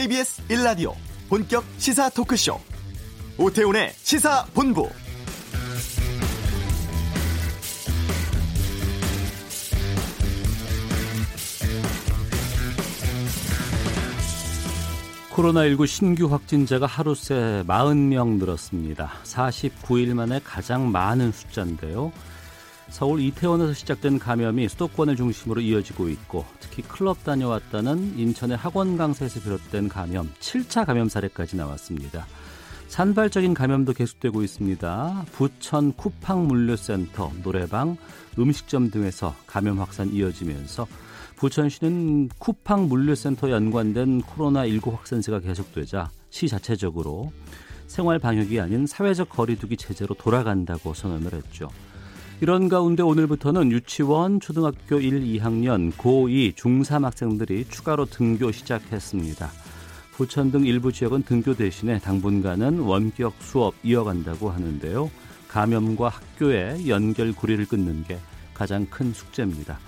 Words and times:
KBS 0.00 0.42
1라디오 0.48 0.94
본격 1.28 1.62
시사 1.76 2.08
토크쇼 2.08 2.58
오태훈의 3.36 3.92
시사본부 3.96 4.88
코로나19 15.34 15.86
신규 15.86 16.32
확진자가 16.32 16.86
하루 16.86 17.14
새 17.14 17.62
40명 17.66 18.38
늘었습니다. 18.38 19.12
49일 19.24 20.14
만에 20.14 20.40
가장 20.42 20.90
많은 20.90 21.30
숫자인데요. 21.30 22.10
서울 22.90 23.20
이태원에서 23.20 23.72
시작된 23.72 24.18
감염이 24.18 24.68
수도권을 24.68 25.16
중심으로 25.16 25.60
이어지고 25.60 26.08
있고 26.08 26.44
특히 26.58 26.82
클럽 26.82 27.22
다녀왔다는 27.24 28.18
인천의 28.18 28.56
학원 28.56 28.96
강사에서 28.96 29.40
비롯된 29.40 29.88
감염 29.88 30.30
7차 30.40 30.84
감염 30.84 31.08
사례까지 31.08 31.56
나왔습니다. 31.56 32.26
산발적인 32.88 33.54
감염도 33.54 33.92
계속되고 33.92 34.42
있습니다. 34.42 35.24
부천 35.30 35.92
쿠팡 35.92 36.48
물류센터, 36.48 37.30
노래방, 37.44 37.96
음식점 38.36 38.90
등에서 38.90 39.34
감염 39.46 39.78
확산 39.78 40.12
이어지면서 40.12 40.88
부천시는 41.36 42.30
쿠팡 42.38 42.88
물류센터 42.88 43.50
연관된 43.50 44.22
코로나19 44.22 44.92
확산세가 44.92 45.38
계속되자 45.38 46.10
시 46.30 46.48
자체적으로 46.48 47.32
생활 47.86 48.18
방역이 48.18 48.60
아닌 48.60 48.86
사회적 48.86 49.30
거리두기 49.30 49.76
체제로 49.76 50.14
돌아간다고 50.16 50.92
선언을 50.92 51.32
했죠. 51.32 51.68
이런 52.42 52.70
가운데 52.70 53.02
오늘부터는 53.02 53.70
유치원, 53.70 54.40
초등학교 54.40 54.98
1, 54.98 55.20
2학년, 55.20 55.92
고2, 55.92 56.54
중3 56.54 57.02
학생들이 57.02 57.66
추가로 57.68 58.06
등교 58.06 58.50
시작했습니다. 58.50 59.50
부천 60.12 60.50
등 60.50 60.64
일부 60.64 60.90
지역은 60.90 61.24
등교 61.24 61.54
대신에 61.54 61.98
당분간은 61.98 62.78
원격 62.78 63.34
수업 63.40 63.74
이어간다고 63.82 64.48
하는데요. 64.48 65.10
감염과 65.48 66.08
학교의 66.08 66.88
연결 66.88 67.34
고리를 67.34 67.66
끊는 67.66 68.04
게 68.04 68.18
가장 68.54 68.86
큰 68.86 69.12
숙제입니다. 69.12 69.78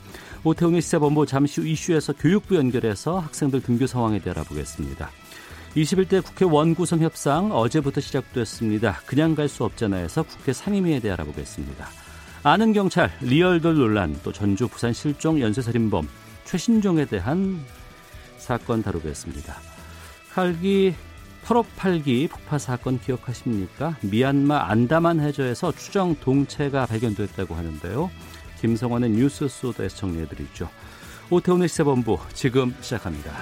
오태훈의 0.45 0.83
시사본부 0.83 1.25
잠시 1.25 1.63
후 1.63 1.67
이슈에서 1.67 2.13
교육부 2.13 2.57
연결해서 2.57 3.19
학생들 3.19 3.63
등교 3.63 3.87
상황에 3.87 4.19
대해 4.19 4.33
알아보겠습니다. 4.33 5.09
21대 5.75 6.23
국회 6.23 6.45
원구성 6.45 7.01
협상 7.01 7.51
어제부터 7.51 8.03
시작됐습니다. 8.03 9.01
그냥 9.07 9.35
갈 9.35 9.49
수 9.49 9.65
없잖아요에서 9.65 10.25
국회 10.25 10.53
상임위에 10.53 11.01
대해 11.01 11.15
알아보겠습니다. 11.15 12.02
아는 12.45 12.73
경찰, 12.73 13.09
리얼돌 13.21 13.77
논란, 13.77 14.19
또 14.25 14.33
전주 14.33 14.67
부산 14.67 14.93
실종 14.93 15.41
연쇄살인범 15.41 16.09
최신종에 16.45 17.05
대한 17.05 17.65
사건 18.37 18.83
다루겠습니다. 18.83 19.55
칼기 20.33 20.93
8업 21.45 21.67
8기 21.77 22.29
폭파 22.29 22.59
사건 22.59 22.99
기억하십니까? 22.99 23.97
미얀마 24.01 24.71
안다만 24.71 25.21
해저에서 25.21 25.71
추정 25.73 26.17
동체가 26.17 26.87
발견됐다고 26.87 27.55
하는데요. 27.55 28.11
김성환의 28.61 29.11
뉴스 29.11 29.47
소드에서 29.47 29.97
정리해드리죠. 29.97 30.69
오태훈의 31.31 31.69
시사본부 31.69 32.19
지금 32.35 32.75
시작합니다. 32.81 33.33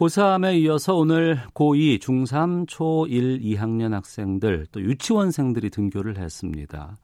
고3에 0.00 0.58
이어서 0.62 0.94
오늘 0.94 1.36
고2, 1.52 1.98
중3, 1.98 2.66
초1, 2.66 3.42
2학년 3.42 3.90
학생들 3.90 4.64
또 4.72 4.80
유치원생들이 4.80 5.68
등교를 5.68 6.16
했습니다. 6.16 6.96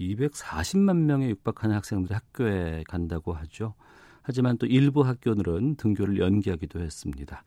240만 0.00 1.02
명에 1.02 1.28
육박하는 1.28 1.76
학생들이 1.76 2.14
학교에 2.14 2.82
간다고 2.88 3.34
하죠. 3.34 3.74
하지만 4.22 4.56
또 4.56 4.64
일부 4.64 5.02
학교들은 5.02 5.76
등교를 5.76 6.18
연기하기도 6.18 6.80
했습니다. 6.80 7.42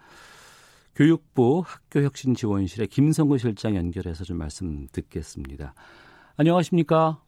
교육부 0.95 1.63
학교혁신지원실의 1.65 2.85
김성근 2.85 3.39
실장 3.39 3.75
연결해서 3.75 4.23
좀 4.23 4.37
말씀 4.37 4.85
듣겠습니다. 4.91 5.73
안녕하십니까? 6.37 7.19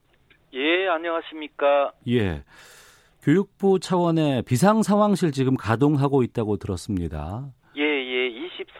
예, 0.53 0.87
안녕하십니까? 0.87 1.93
예. 2.09 2.43
교육부 3.23 3.79
차원의 3.79 4.43
비상상황실 4.43 5.31
지금 5.31 5.55
가동하고 5.55 6.23
있다고 6.23 6.57
들었습니다. 6.57 7.53
예, 7.77 7.81
예. 7.81 8.23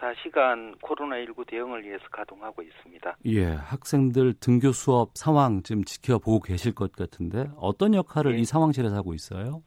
24시간 0.04 0.78
코로나19 0.80 1.46
대응을 1.46 1.82
위해서 1.82 2.04
가동하고 2.10 2.60
있습니다. 2.60 3.16
예. 3.24 3.44
학생들 3.44 4.34
등교 4.40 4.72
수업 4.72 5.16
상황 5.16 5.62
지금 5.62 5.82
지켜보고 5.84 6.40
계실 6.40 6.74
것 6.74 6.92
같은데 6.92 7.46
어떤 7.56 7.94
역할을 7.94 8.34
예. 8.34 8.38
이 8.40 8.44
상황실에서 8.44 8.94
하고 8.94 9.14
있어요? 9.14 9.62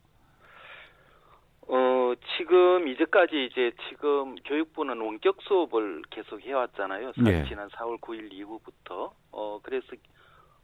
어, 1.68 2.14
지금 2.38 2.88
이제까지 2.88 3.50
이제 3.52 3.72
지금 3.90 4.36
교육부는 4.46 5.02
원격 5.02 5.42
수업을 5.42 6.04
계속 6.12 6.40
해왔잖아요. 6.40 7.14
예. 7.26 7.46
지난 7.50 7.68
4월 7.70 8.00
9일 8.00 8.32
이후부터. 8.32 9.12
어, 9.32 9.60
그래서 9.64 9.88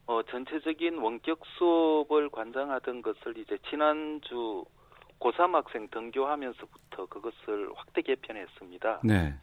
어, 0.06 0.22
전체적인 0.22 0.98
원격 0.98 1.40
수업을 1.58 2.28
관장하던 2.30 3.02
것을 3.02 3.38
이제 3.38 3.58
지난주 3.70 4.64
고3 5.20 5.52
학생 5.52 5.88
등교하면서부터 5.88 7.06
그것을 7.06 7.70
확대 7.74 8.02
개편했습니다. 8.02 9.00
네. 9.04 9.34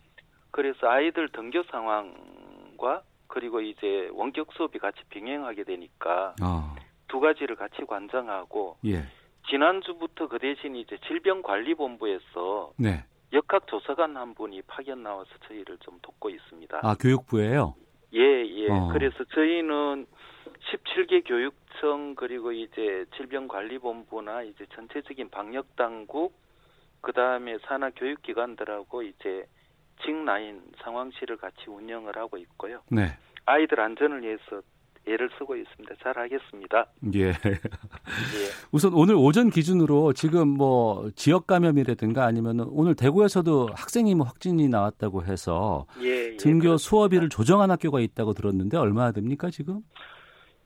그래서 0.52 0.88
아이들 0.88 1.30
등교 1.30 1.64
상황과 1.64 3.04
그리고 3.28 3.62
이제 3.62 4.10
원격 4.14 4.52
수업이 4.54 4.78
같이 4.78 5.00
병행하게 5.10 5.64
되니까 5.64 6.36
어. 6.44 6.76
두 7.08 7.20
가지를 7.20 7.56
같이 7.56 7.84
관장하고 7.88 8.78
예. 8.86 9.04
지난주부터 9.50 10.28
그 10.28 10.38
대신 10.38 10.76
이제 10.76 10.98
질병관리본부에서 11.08 12.74
네. 12.78 13.04
역학 13.34 13.66
조사관 13.68 14.18
한 14.18 14.36
분이 14.36 14.62
파견 14.64 15.04
나와서 15.04 15.30
저희를 15.48 15.78
좀 15.80 15.98
돕고 16.02 16.30
있습니다. 16.30 16.82
아 16.84 16.96
교육부예요? 17.00 17.76
예, 18.14 18.46
예. 18.46 18.70
어. 18.70 18.90
그래서 18.92 19.24
저희는 19.34 20.06
17개 20.72 21.28
교육청 21.28 22.16
그리고 22.16 22.52
이제 22.52 23.06
질병관리본부나 23.18 24.44
이제 24.44 24.66
전체적인 24.74 25.30
방역 25.30 25.76
당국 25.76 26.34
그다음에 27.02 27.58
산하 27.66 27.90
교육기관들하고 27.92 29.04
이제 29.04 29.46
직라인 30.04 30.62
상황실을 30.84 31.38
같이 31.38 31.66
운영을 31.68 32.16
하고 32.18 32.38
있고요. 32.38 32.82
네. 32.90 33.18
아이들 33.46 33.80
안전을 33.80 34.24
위해서 34.24 34.62
애를 35.08 35.30
쓰고 35.38 35.56
있습니다. 35.56 35.96
잘 36.04 36.18
하겠습니다. 36.18 36.86
예. 37.16 37.30
예. 37.30 37.34
우선 38.72 38.94
오늘 38.94 39.16
오전 39.16 39.50
기준으로 39.50 40.14
지금 40.14 40.48
뭐 40.48 41.10
지역 41.16 41.48
감염이라든가 41.48 42.26
아니면 42.26 42.60
오늘 42.70 42.96
대구에서도 42.96 43.70
학생이 43.74 44.14
뭐 44.14 44.28
확진이 44.28 44.70
나왔다고 44.70 45.24
해서 45.24 45.88
예, 46.02 46.34
예, 46.34 46.38
등교 46.38 46.78
수업일을 46.78 47.30
조정한 47.30 47.72
학교가 47.72 48.00
있다고 48.00 48.34
들었는데 48.34 48.78
얼마나 48.78 49.12
됩니까 49.12 49.50
지금? 49.50 49.82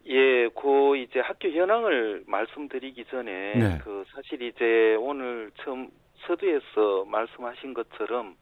예, 0.08 0.50
그 0.50 0.98
이제 0.98 1.20
학교 1.20 1.50
현황을 1.50 2.24
말씀드리기 2.28 3.06
전에 3.06 3.54
네. 3.56 3.78
그 3.84 4.04
사실 4.14 4.42
이제 4.42 4.96
오늘 5.00 5.52
처음 5.64 5.90
서두에서 6.28 7.06
말씀하신 7.06 7.74
것처럼 7.74 8.36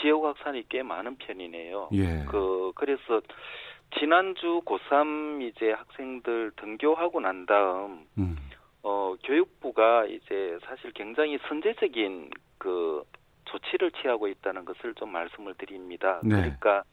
지역 0.00 0.24
확산이 0.24 0.64
꽤 0.68 0.82
많은 0.82 1.16
편이네요. 1.16 1.88
예. 1.92 2.24
그 2.28 2.72
그래서 2.74 3.20
지난주 3.98 4.60
고3 4.64 5.42
이제 5.42 5.72
학생들 5.72 6.52
등교하고 6.56 7.20
난 7.20 7.46
다음 7.46 8.06
음. 8.18 8.36
어 8.82 9.14
교육부가 9.24 10.06
이제 10.06 10.58
사실 10.64 10.92
굉장히 10.92 11.38
선제적인 11.48 12.30
그 12.58 13.02
조치를 13.46 13.90
취하고 13.92 14.28
있다는 14.28 14.64
것을 14.64 14.94
좀 14.94 15.10
말씀을 15.10 15.54
드립니다. 15.54 16.20
네. 16.22 16.36
그러니까 16.36 16.84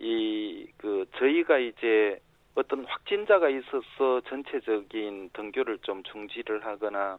이 0.00 0.66
그 0.76 1.04
저희가 1.18 1.58
이제 1.58 2.18
어떤 2.56 2.84
확진자가 2.84 3.48
있어서 3.48 4.20
전체적인 4.28 5.30
등교를 5.32 5.78
좀 5.82 6.02
중지를 6.02 6.64
하거나 6.64 7.18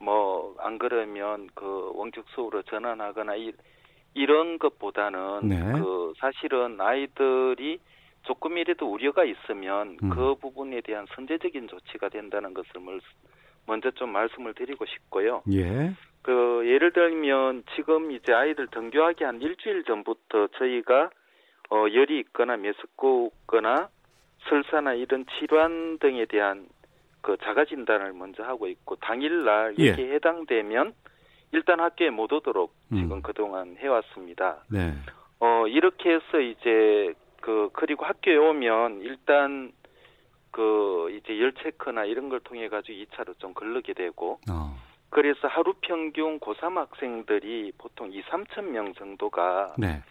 뭐 0.00 0.38
안 0.58 0.78
그러면 0.78 1.48
그 1.54 1.92
원격 1.94 2.26
수업으로 2.30 2.62
전환하거나 2.62 3.36
이, 3.36 3.52
이런 4.14 4.58
것보다는 4.58 5.48
네. 5.48 5.72
그 5.72 6.12
사실은 6.18 6.80
아이들이 6.80 7.78
조금이라도 8.22 8.86
우려가 8.86 9.24
있으면 9.24 9.96
음. 10.02 10.10
그 10.10 10.34
부분에 10.36 10.80
대한 10.82 11.06
선제적인 11.14 11.68
조치가 11.68 12.08
된다는 12.08 12.52
것을 12.52 12.72
먼저 13.66 13.90
좀 13.92 14.10
말씀을 14.10 14.54
드리고 14.54 14.84
싶고요. 14.86 15.42
예. 15.52 15.92
그 16.22 16.62
예를 16.66 16.92
들면 16.92 17.64
지금 17.76 18.10
이제 18.10 18.32
아이들 18.32 18.66
등교하기 18.68 19.24
한 19.24 19.40
일주일 19.40 19.84
전부터 19.84 20.48
저희가 20.58 21.10
어 21.70 21.84
열이 21.92 22.18
있거나 22.20 22.56
메스꺼거나 22.56 23.88
설사나 24.48 24.94
이런 24.94 25.24
질환 25.38 25.98
등에 25.98 26.26
대한 26.26 26.68
그 27.20 27.36
자가 27.42 27.64
진단을 27.64 28.12
먼저 28.12 28.42
하고 28.42 28.66
있고 28.68 28.96
당일날 28.96 29.74
예. 29.78 29.84
이렇게 29.84 30.10
해당되면 30.14 30.94
일단 31.52 31.80
학교에 31.80 32.10
못 32.10 32.32
오도록 32.32 32.74
음. 32.92 32.96
지금 32.98 33.22
그동안 33.22 33.76
해왔습니다. 33.78 34.64
네. 34.70 34.92
어 35.40 35.66
이렇게 35.66 36.14
해서 36.14 36.40
이제 36.40 37.14
그 37.40 37.70
그리고 37.72 38.04
학교에 38.04 38.36
오면 38.36 39.00
일단 39.02 39.72
그 40.50 41.10
이제 41.10 41.38
열 41.40 41.52
체크나 41.52 42.04
이런 42.04 42.28
걸 42.28 42.40
통해 42.40 42.68
가지고 42.68 42.98
2차로 42.98 43.38
좀 43.38 43.54
걸르게 43.54 43.92
되고 43.94 44.40
어. 44.50 44.76
그래서 45.10 45.48
하루 45.48 45.74
평균 45.80 46.38
고3 46.38 46.74
학생들이 46.74 47.72
보통 47.78 48.12
2, 48.12 48.22
3천 48.24 48.64
명 48.64 48.92
정도가 48.94 49.74
네. 49.78 50.02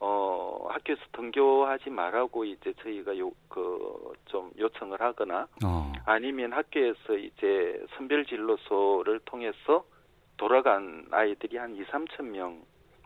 어, 0.00 0.66
학교에서 0.70 1.02
등교하지 1.12 1.90
말라고 1.90 2.44
이제 2.44 2.72
저희가 2.82 3.18
요, 3.18 3.30
그, 3.48 4.12
좀 4.24 4.50
요청을 4.58 5.00
하거나 5.00 5.46
어. 5.64 5.92
아니면 6.06 6.52
학교에서 6.52 7.16
이제 7.16 7.84
선별 7.96 8.24
진로소를 8.24 9.20
통해서 9.26 9.84
돌아간 10.38 11.06
아이들이 11.10 11.58
한 11.58 11.76
2, 11.76 11.84
3천 11.84 12.24
명 12.24 12.62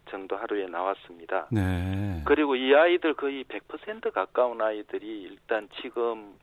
정도 0.09 0.37
하루에 0.37 0.67
나왔습니다. 0.67 1.49
네. 1.51 2.23
그리고 2.25 2.55
이 2.55 2.73
아이들 2.75 3.15
거의 3.15 3.45
100% 3.45 4.13
가까운 4.13 4.61
아이들이 4.61 5.23
일단 5.23 5.69
지금 5.81 6.35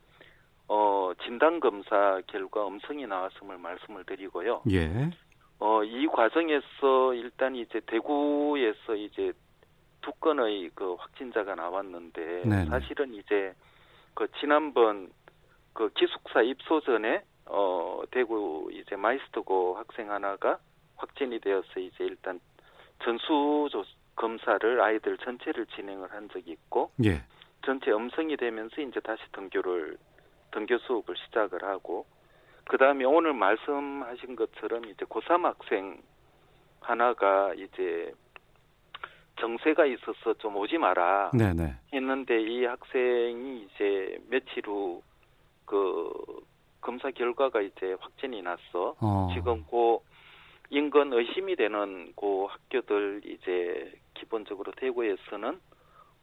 어, 0.67 1.11
진단 1.23 1.59
검사 1.61 2.21
결과 2.27 2.67
음성이 2.67 3.07
나왔음을 3.07 3.57
말씀을 3.57 4.03
드리고요. 4.03 4.63
예. 4.71 5.11
어, 5.59 5.83
이 5.83 6.07
과정에서 6.07 7.13
일단 7.13 7.55
이제 7.55 7.79
대구에서 7.85 8.95
이제 8.95 9.31
두 10.01 10.11
건의 10.13 10.69
그 10.73 10.95
확진자가 10.95 11.55
나왔는데 11.55 12.43
네네. 12.43 12.65
사실은 12.65 13.13
이제 13.13 13.53
그 14.13 14.27
지난번 14.39 15.11
그 15.73 15.89
기숙사 15.93 16.41
입소 16.41 16.81
전에 16.81 17.23
어 17.45 18.01
대구 18.11 18.69
이제 18.73 18.95
마이스터고 18.95 19.75
학생 19.75 20.11
하나가 20.11 20.59
확진이 20.97 21.39
되어서 21.39 21.79
이제 21.79 22.03
일단 22.03 22.39
전수 23.03 23.69
검사를 24.15 24.81
아이들 24.81 25.17
전체를 25.17 25.65
진행을 25.67 26.11
한 26.11 26.29
적이 26.29 26.51
있고 26.51 26.91
예. 27.03 27.23
전체 27.65 27.91
음성이 27.91 28.37
되면서 28.37 28.81
이제 28.81 28.99
다시 28.99 29.21
등교를 29.31 29.97
등교 30.51 30.77
수업을 30.79 31.15
시작을 31.17 31.63
하고 31.63 32.05
그 32.65 32.77
다음에 32.77 33.05
오늘 33.05 33.33
말씀하신 33.33 34.35
것처럼 34.35 34.85
이제 34.85 35.05
고3 35.05 35.43
학생 35.43 36.01
하나가 36.81 37.53
이제 37.53 38.13
정세가 39.39 39.85
있어서 39.85 40.33
좀 40.39 40.55
오지 40.57 40.77
마라 40.77 41.31
네네. 41.33 41.75
했는데 41.93 42.41
이 42.41 42.65
학생이 42.65 43.67
이제 43.73 44.19
며칠 44.29 44.67
후 44.67 45.01
그 45.71 46.11
검사 46.81 47.09
결과가 47.11 47.61
이제 47.61 47.95
확진이 47.97 48.41
났어. 48.41 48.93
어. 48.99 49.29
지금 49.33 49.63
고 49.63 50.03
인근 50.69 51.13
의심이 51.13 51.55
되는 51.55 52.11
고 52.13 52.47
학교들 52.47 53.21
이제 53.23 53.93
기본적으로 54.13 54.73
대구에서는 54.73 55.61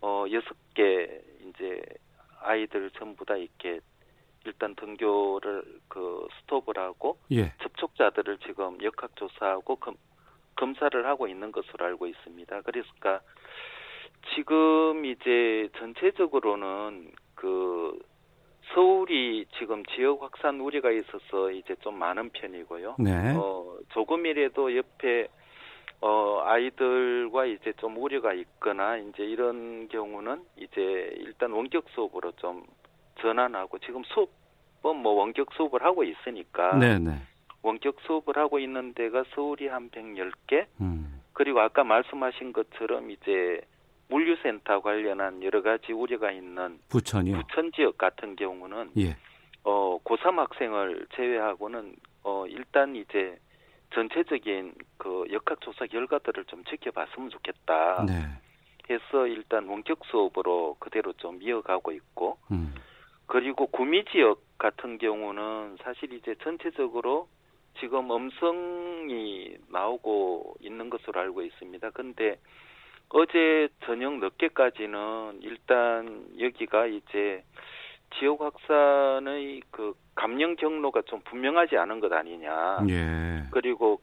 어 0.02 0.25
여섯 0.31 0.54
개 0.75 1.22
이제 1.49 1.82
아이들 2.40 2.90
전부 2.90 3.25
다 3.25 3.37
이렇게 3.37 3.81
일단 4.44 4.75
등교를 4.75 5.81
그 5.88 6.28
스톱을 6.40 6.78
하고 6.78 7.19
예. 7.31 7.54
접촉자들을 7.62 8.38
지금 8.46 8.76
역학 8.82 9.16
조사하고 9.16 9.76
검, 9.76 9.94
검사를 10.58 11.06
하고 11.06 11.28
있는 11.28 11.52
것으로 11.52 11.87
알고 11.87 12.06
있습니다. 12.06 12.62
그러니까 12.62 13.20
지금 14.34 15.05
이제 15.05 15.69
전체적으로는 15.78 17.12
그 17.34 17.99
서울이 18.75 19.46
지금 19.58 19.84
지역 19.87 20.22
확산 20.22 20.60
우려가 20.60 20.90
있어서 20.90 21.50
이제 21.50 21.75
좀 21.81 21.99
많은 21.99 22.31
편이고요. 22.31 22.96
네. 22.99 23.34
어, 23.37 23.76
조금이라도 23.90 24.76
옆에 24.76 25.28
어, 26.00 26.43
아이들과 26.44 27.46
이제 27.46 27.72
좀 27.78 27.96
우려가 27.96 28.32
있거나 28.34 28.99
이제 28.99 29.25
이런 29.25 29.88
경우는 29.88 30.43
이제 30.56 31.14
일단 31.19 31.52
원격 31.52 31.87
수업으로 31.90 32.32
좀 32.32 32.64
전환하고 33.20 33.78
지금 33.78 34.02
수업은 34.04 34.96
뭐 35.02 35.12
원격 35.12 35.52
수업을 35.54 35.82
하고 35.82 36.04
있으니까 36.04 36.76
네네. 36.76 37.16
네. 37.62 37.69
원격 37.69 37.96
수업을 38.02 38.37
하고 38.37 38.58
있는 38.58 38.94
데가 38.94 39.25
서울이 39.34 39.69
한 39.69 39.90
110개, 39.90 40.66
음. 40.81 41.20
그리고 41.32 41.60
아까 41.60 41.84
말씀하신 41.84 42.52
것처럼 42.52 43.10
이제 43.10 43.60
물류센터 44.08 44.81
관련한 44.81 45.43
여러 45.43 45.62
가지 45.62 45.93
우려가 45.93 46.32
있는 46.32 46.78
부천이요. 46.88 47.37
부천 47.37 47.72
지역 47.72 47.99
같은 47.99 48.37
경우는 48.37 48.90
예. 48.99 49.16
어 49.64 49.99
고3 50.02 50.37
학생을 50.37 51.06
제외하고는 51.14 51.94
어 52.25 52.46
일단 52.49 52.96
이제 52.96 53.38
전체적인 53.94 54.75
그 54.96 55.25
역학조사 55.31 55.87
결과들을 55.87 56.44
좀 56.46 56.64
지켜봤으면 56.64 57.31
좋겠다. 57.31 58.04
네. 58.06 58.14
해서 58.90 59.26
일단 59.26 59.66
원격 59.66 60.04
수업으로 60.06 60.76
그대로 60.78 61.12
좀 61.14 61.43
이어가고 61.43 61.93
있고, 61.93 62.38
음. 62.50 62.75
그리고 63.26 63.66
구미 63.66 64.04
지역 64.06 64.40
같은 64.56 64.96
경우는 64.99 65.76
사실 65.82 66.12
이제 66.14 66.34
전체적으로 66.43 67.28
지금 67.80 68.10
음성이 68.10 69.56
나오고 69.68 70.56
있는 70.60 70.90
것으로 70.90 71.20
알고 71.20 71.42
있습니다. 71.42 71.90
근데 71.90 72.38
어제 73.10 73.68
저녁 73.84 74.18
늦게까지는 74.18 75.40
일단 75.42 76.26
여기가 76.38 76.86
이제 76.86 77.42
지역 78.18 78.40
확산의 78.40 79.62
그 79.70 79.94
감염 80.14 80.56
경로가 80.56 81.02
좀 81.02 81.20
분명하지 81.22 81.76
않은 81.76 82.00
것 82.00 82.12
아니냐. 82.12 82.78
예. 82.88 83.44
그리고 83.50 84.00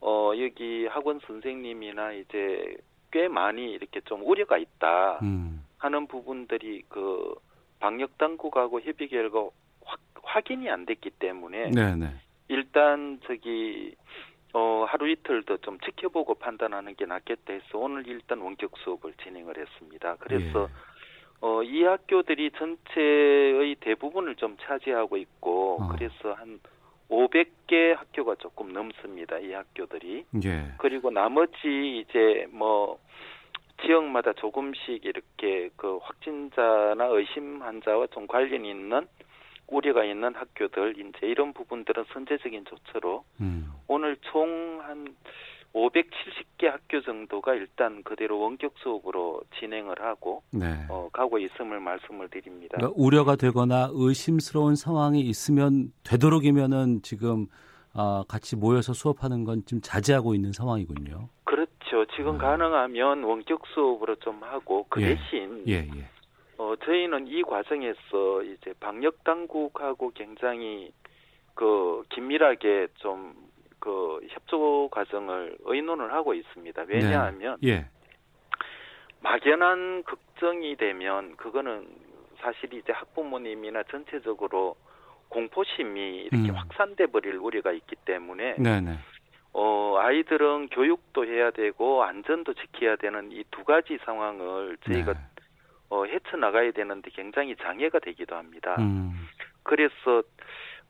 어 0.00 0.32
여기 0.38 0.86
학원 0.86 1.20
선생님이나 1.26 2.12
이제 2.12 2.76
꽤 3.12 3.28
많이 3.28 3.72
이렇게 3.72 4.00
좀 4.02 4.22
우려가 4.22 4.58
있다 4.58 5.20
음. 5.22 5.64
하는 5.78 6.06
부분들이 6.06 6.82
그 6.88 7.34
방역 7.78 8.18
당국하고 8.18 8.80
협의 8.80 9.08
결과 9.08 9.48
확, 9.84 10.00
확인이 10.22 10.68
안 10.68 10.84
됐기 10.84 11.10
때문에 11.10 11.70
네네. 11.70 12.10
일단 12.48 13.20
저기 13.26 13.94
어 14.52 14.84
하루 14.88 15.08
이틀 15.08 15.42
더 15.44 15.56
좀 15.58 15.78
지켜보고 15.80 16.34
판단하는 16.36 16.94
게 16.94 17.04
낫겠다 17.06 17.52
해서 17.52 17.78
오늘 17.78 18.06
일단 18.06 18.38
원격 18.40 18.72
수업을 18.78 19.12
진행을 19.22 19.58
했습니다. 19.58 20.16
그래서 20.20 20.68
예. 20.70 20.96
어 21.40 21.62
이 21.62 21.82
학교들이 21.84 22.50
전체의 22.52 23.74
대부분을 23.80 24.36
좀 24.36 24.56
차지하고 24.60 25.16
있고 25.18 25.78
어. 25.82 25.88
그래서 25.88 26.32
한 26.34 26.60
500개 27.10 27.94
학교가 27.94 28.36
조금 28.36 28.72
넘습니다. 28.72 29.38
이 29.38 29.52
학교들이. 29.52 30.24
예. 30.44 30.64
그리고 30.78 31.10
나머지 31.10 31.98
이제 32.00 32.46
뭐 32.50 32.98
지역마다 33.82 34.32
조금씩 34.32 35.04
이렇게 35.04 35.68
그 35.76 35.98
확진자나 36.02 37.04
의심 37.06 37.62
환자와 37.62 38.06
좀 38.08 38.26
관련이 38.26 38.68
있는 38.70 39.06
우려가 39.68 40.04
있는 40.04 40.34
학교들 40.34 40.94
이제 40.98 41.26
이런 41.26 41.52
부분들은 41.52 42.04
선제적인 42.12 42.64
조처로 42.66 43.24
음. 43.40 43.70
오늘 43.88 44.16
총 44.32 44.80
한 44.82 45.14
570개 45.74 46.66
학교 46.66 47.02
정도가 47.02 47.54
일단 47.54 48.02
그대로 48.02 48.38
원격 48.40 48.74
수업으로 48.78 49.42
진행을 49.58 50.00
하고 50.00 50.42
네. 50.50 50.66
어, 50.88 51.08
가고 51.12 51.38
있음을 51.38 51.80
말씀을 51.80 52.28
드립니다. 52.30 52.76
그러니까 52.78 52.94
우려가 52.96 53.36
되거나 53.36 53.90
의심스러운 53.92 54.74
상황이 54.74 55.20
있으면 55.20 55.92
되도록이면은 56.04 57.02
지금 57.02 57.46
어, 57.92 58.22
같이 58.24 58.56
모여서 58.56 58.92
수업하는 58.94 59.44
건 59.44 59.62
좀 59.66 59.80
자제하고 59.82 60.34
있는 60.34 60.52
상황이군요. 60.52 61.28
그렇죠. 61.44 62.06
지금 62.16 62.36
아. 62.36 62.38
가능하면 62.38 63.22
원격 63.24 63.62
수업으로 63.74 64.16
좀 64.16 64.42
하고 64.42 64.86
그 64.88 65.02
예. 65.02 65.14
대신 65.14 65.62
예, 65.68 65.72
예. 65.94 66.08
어, 66.58 66.74
저희는 66.84 67.26
이 67.28 67.42
과정에서 67.42 68.42
이제 68.42 68.72
방역 68.80 69.24
당국하고 69.24 70.10
굉장히 70.14 70.92
그 71.54 72.02
긴밀하게 72.10 72.88
좀 72.96 73.46
그 73.86 74.20
협조 74.30 74.88
과정을 74.90 75.58
의논을 75.64 76.12
하고 76.12 76.34
있습니다. 76.34 76.86
왜냐하면 76.88 77.56
네. 77.60 77.68
예. 77.68 77.86
막연한 79.20 80.02
걱정이 80.02 80.74
되면 80.76 81.36
그거는 81.36 81.86
사실 82.38 82.74
이제 82.74 82.92
학부모님이나 82.92 83.84
전체적으로 83.84 84.74
공포심이 85.28 86.16
이렇게 86.22 86.50
음. 86.50 86.54
확산돼 86.54 87.06
버릴 87.06 87.36
우려가 87.36 87.70
있기 87.70 87.94
때문에 88.04 88.56
네네. 88.56 88.80
네. 88.80 88.98
어 89.52 89.96
아이들은 89.98 90.68
교육도 90.68 91.24
해야 91.24 91.50
되고 91.52 92.02
안전도 92.02 92.54
지켜야 92.54 92.96
되는 92.96 93.30
이 93.30 93.44
두 93.52 93.62
가지 93.64 93.98
상황을 94.04 94.76
저희가 94.84 95.12
네. 95.14 95.18
어, 95.88 96.04
헤쳐 96.04 96.36
나가야 96.36 96.72
되는데 96.72 97.10
굉장히 97.10 97.56
장애가 97.56 98.00
되기도 98.00 98.36
합니다. 98.36 98.76
음. 98.78 99.12
그래서 99.62 100.22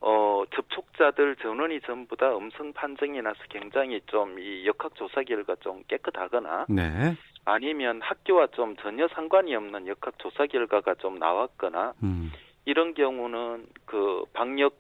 어, 0.01 0.45
접촉자들 0.55 1.37
전원이 1.37 1.81
전부 1.83 2.17
다 2.17 2.37
음성 2.37 2.73
판정이 2.73 3.23
나서 3.23 3.39
굉장히 3.49 4.01
좀 4.07 4.39
이 4.39 4.67
역학 4.67 4.95
조사 4.95 5.23
결과 5.23 5.57
좀 5.57 5.83
깨끗하거나 5.89 6.67
네. 6.69 7.17
아니면 7.45 8.01
학교와 8.03 8.49
좀 8.49 8.77
전혀 8.77 9.09
상관이 9.09 9.55
없는 9.55 9.87
역학 9.87 10.19
조사 10.19 10.47
결과가 10.47 10.95
좀 10.97 11.19
나왔거나 11.19 11.95
음. 12.03 12.33
이런 12.65 12.95
경우는 12.95 13.67
그 13.85 14.25
방역 14.33 14.77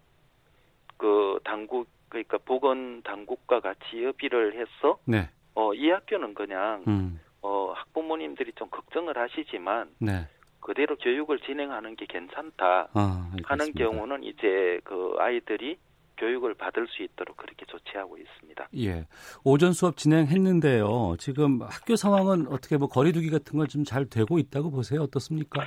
그 0.96 1.38
당국 1.44 1.88
그러니까 2.08 2.38
보건 2.38 3.02
당국과 3.02 3.60
같이 3.60 4.04
협의를 4.04 4.54
해서 4.54 4.98
네. 5.04 5.28
어, 5.54 5.72
이 5.74 5.88
학교는 5.88 6.34
그냥 6.34 6.84
음. 6.88 7.20
어, 7.42 7.72
학부모님들이 7.76 8.52
좀 8.56 8.68
걱정을 8.70 9.16
하시지만 9.16 9.90
네. 9.98 10.26
그대로 10.60 10.96
교육을 10.96 11.38
진행하는 11.40 11.94
게 11.96 12.06
괜찮다 12.06 12.88
아, 12.92 13.32
하는 13.44 13.72
경우는 13.72 14.24
이제 14.24 14.80
그 14.84 15.14
아이들이 15.18 15.78
교육을 16.16 16.54
받을 16.54 16.88
수 16.88 17.02
있도록 17.02 17.36
그렇게 17.36 17.64
조치하고 17.66 18.16
있습니다. 18.18 18.68
예. 18.78 19.06
오전 19.44 19.72
수업 19.72 19.96
진행했는데요. 19.96 21.16
지금 21.18 21.60
학교 21.62 21.94
상황은 21.94 22.48
어떻게 22.48 22.76
뭐 22.78 22.88
거리두기 22.88 23.30
같은 23.30 23.58
건좀잘 23.58 24.06
되고 24.06 24.38
있다고 24.38 24.70
보세요? 24.70 25.02
어떻습니까? 25.02 25.62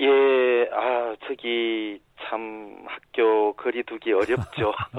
예, 0.00 0.70
아, 0.72 1.16
저기 1.26 2.00
참 2.20 2.84
학교 2.86 3.54
거리두기 3.54 4.12
어렵죠. 4.12 4.72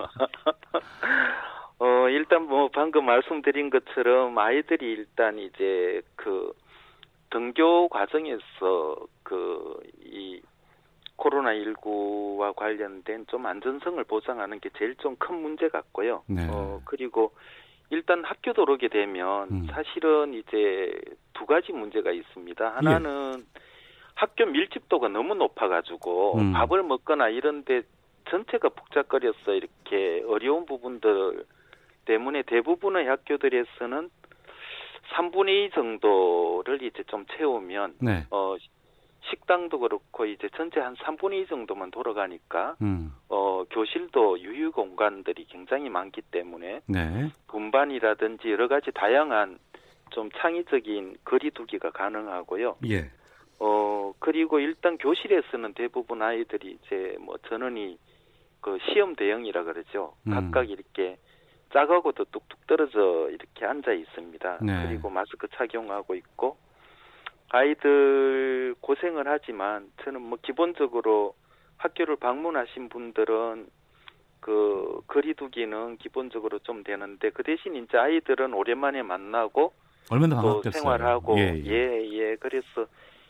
어, 1.80 2.10
일단 2.10 2.44
뭐 2.48 2.70
방금 2.74 3.06
말씀드린 3.06 3.70
것처럼 3.70 4.38
아이들이 4.38 4.92
일단 4.92 5.40
이제 5.40 6.02
그 6.16 6.54
등교 7.30 7.90
과정에서 7.90 8.98
그 9.24 9.80
이 10.04 10.42
코로나19와 11.18 12.56
관련된 12.56 13.28
좀 13.28 13.46
안전성을 13.46 14.02
보장하는 14.06 14.60
게 14.60 14.70
제일 14.78 14.96
좀 14.96 15.16
큰 15.18 15.42
문제 15.42 15.68
같고요. 15.68 16.24
네. 16.28 16.48
어, 16.50 16.82
그리고 16.86 17.34
일단 17.90 18.24
학교 18.24 18.54
들어오게 18.54 18.88
되면 18.88 19.50
음. 19.52 19.68
사실은 19.72 20.34
이제 20.34 20.94
두 21.34 21.46
가지 21.46 21.74
문제가 21.74 22.12
있습니다. 22.12 22.76
하나는 22.76 23.34
예. 23.38 23.44
학교 24.16 24.46
밀집도가 24.46 25.10
너무 25.10 25.36
높아가지고 25.36 26.38
음. 26.38 26.54
밥을 26.54 26.84
먹거나 26.84 27.30
이런데 27.30 27.82
전체가 28.30 28.70
복잡거려서 28.70 29.54
이렇게 29.54 30.24
어려운 30.28 30.66
부분들 30.66 31.44
때문에 32.06 32.44
대부분의 32.44 33.08
학교들에서는 33.08 34.10
3분의 35.14 35.68
2 35.68 35.70
정도를 35.72 36.84
이제 36.84 37.04
좀 37.08 37.26
채우면 37.38 37.96
네. 38.00 38.26
어 38.32 38.56
식당도 39.30 39.80
그렇고 39.80 40.26
이제 40.26 40.50
전체 40.56 40.80
한 40.80 40.96
3분의 40.96 41.44
2 41.44 41.48
정도만 41.48 41.92
돌아가니까 41.92 42.76
음. 42.82 43.14
어 43.28 43.64
교실도 43.70 44.40
유휴 44.40 44.72
공간들이 44.72 45.46
굉장히 45.46 45.90
많기 45.90 46.22
때문에 46.22 46.82
네. 46.88 47.32
분반이라든지 47.48 48.52
여러 48.52 48.68
가지 48.68 48.92
다양한 48.92 49.60
좀 50.12 50.30
창의적인 50.38 51.18
거리두기가 51.24 51.92
가능하고요. 51.92 52.78
예. 52.90 53.12
어 53.60 54.14
그리고 54.20 54.60
일단 54.60 54.98
교실에서는 54.98 55.74
대부분 55.74 56.22
아이들이 56.22 56.78
이제 56.82 57.18
뭐 57.20 57.38
전원이 57.50 57.98
그 58.62 58.78
시험 58.92 59.16
대형이라 59.16 59.64
그러죠. 59.64 60.16
음. 60.28 60.32
각각 60.32 60.70
이렇게 60.70 61.18
짝하고도 61.72 62.26
뚝뚝 62.26 62.68
떨어져 62.68 63.30
이렇게 63.30 63.66
앉아 63.66 63.92
있습니다. 63.92 64.60
네. 64.62 64.88
그리고 64.88 65.10
마스크 65.10 65.48
착용하고 65.54 66.16
있고 66.16 66.58
아이들 67.50 68.76
고생을 68.82 69.28
하지만 69.28 69.92
저는 70.04 70.22
뭐 70.22 70.38
기본적으로 70.42 71.36
학교를 71.78 72.18
방문하신 72.18 72.90
분들은 72.90 73.68
그 74.40 75.02
거리두기는 75.08 75.98
기본적으로 75.98 76.60
좀 76.60 76.84
되는데 76.84 77.30
그 77.32 77.44
대신 77.44 77.76
이제 77.76 77.98
아이들은 77.98 78.54
오랜만에 78.54 79.02
만나고 79.04 79.74
얼마나 80.12 80.42
또 80.42 80.62
생활하고 80.64 81.38
예예 81.38 81.66
예. 81.66 82.10
예, 82.12 82.36
그래서 82.38 82.88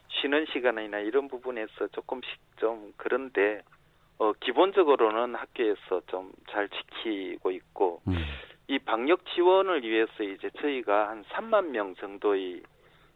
쉬는 0.10 0.46
시간이나 0.52 1.00
이런 1.00 1.28
부분에서 1.28 1.88
조금씩 1.92 2.32
좀 2.58 2.94
그런데 2.98 3.62
어, 4.20 4.34
기본적으로는 4.34 5.36
학교에서 5.36 6.02
좀 6.08 6.32
잘 6.50 6.68
지키고 6.70 7.52
있고, 7.52 8.02
음. 8.08 8.16
이 8.68 8.78
방역 8.80 9.26
지원을 9.34 9.84
위해서 9.84 10.24
이제 10.24 10.50
저희가 10.60 11.10
한 11.10 11.24
3만 11.26 11.70
명 11.70 11.96
정도의 11.96 12.62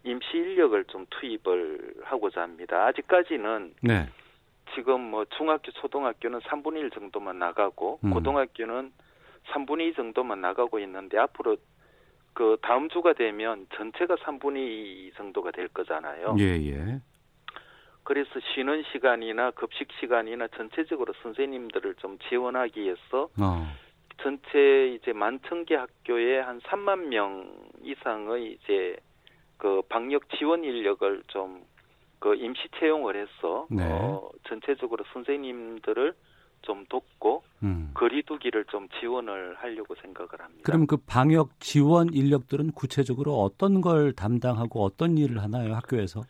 임시 0.04 0.36
인력을 0.36 0.84
좀 0.84 1.06
투입을 1.10 1.94
하고자 2.04 2.42
합니다. 2.42 2.86
아직까지는 2.86 3.74
네. 3.82 4.08
지금 4.74 5.00
뭐 5.00 5.24
중학교, 5.36 5.70
초등학교는 5.72 6.40
3분의 6.40 6.78
1 6.78 6.90
정도만 6.90 7.38
나가고, 7.38 8.00
음. 8.04 8.10
고등학교는 8.10 8.92
3분의 9.52 9.90
2 9.90 9.94
정도만 9.94 10.40
나가고 10.40 10.78
있는데, 10.80 11.18
앞으로 11.18 11.56
그 12.32 12.56
다음 12.62 12.88
주가 12.88 13.12
되면 13.12 13.66
전체가 13.74 14.16
3분의 14.16 14.56
2 14.58 15.12
정도가 15.16 15.50
될 15.52 15.68
거잖아요. 15.68 16.36
예, 16.38 16.44
예. 16.66 17.00
그래서 18.04 18.30
쉬는 18.54 18.84
시간이나 18.92 19.50
급식 19.52 19.88
시간이나 19.98 20.48
전체적으로 20.48 21.12
선생님들을 21.22 21.94
좀 21.96 22.18
지원하기 22.28 22.80
위해서 22.80 23.28
어. 23.40 23.66
전체 24.22 24.94
이제 24.94 25.12
만천 25.12 25.64
개 25.64 25.74
학교에 25.74 26.40
한 26.40 26.60
3만 26.60 27.06
명 27.08 27.50
이상의 27.82 28.52
이제 28.52 28.96
그 29.56 29.82
방역 29.88 30.28
지원 30.30 30.62
인력을 30.62 31.22
좀 31.28 31.64
그 32.24 32.34
임시 32.36 32.60
채용을 32.80 33.16
해서 33.16 33.66
네. 33.68 33.84
어 33.84 34.30
전체적으로 34.48 35.04
선생님들을 35.12 36.14
좀 36.62 36.86
돕고 36.88 37.42
음. 37.62 37.90
거리두기를 37.92 38.64
좀 38.70 38.88
지원을 38.98 39.56
하려고 39.56 39.94
생각을 39.96 40.30
합니다. 40.38 40.62
그럼 40.64 40.86
그 40.86 40.96
방역 40.96 41.60
지원 41.60 42.14
인력들은 42.14 42.72
구체적으로 42.72 43.34
어떤 43.34 43.82
걸 43.82 44.14
담당하고 44.14 44.82
어떤 44.82 45.18
일을 45.18 45.42
하나요 45.42 45.74
학교에서? 45.74 46.22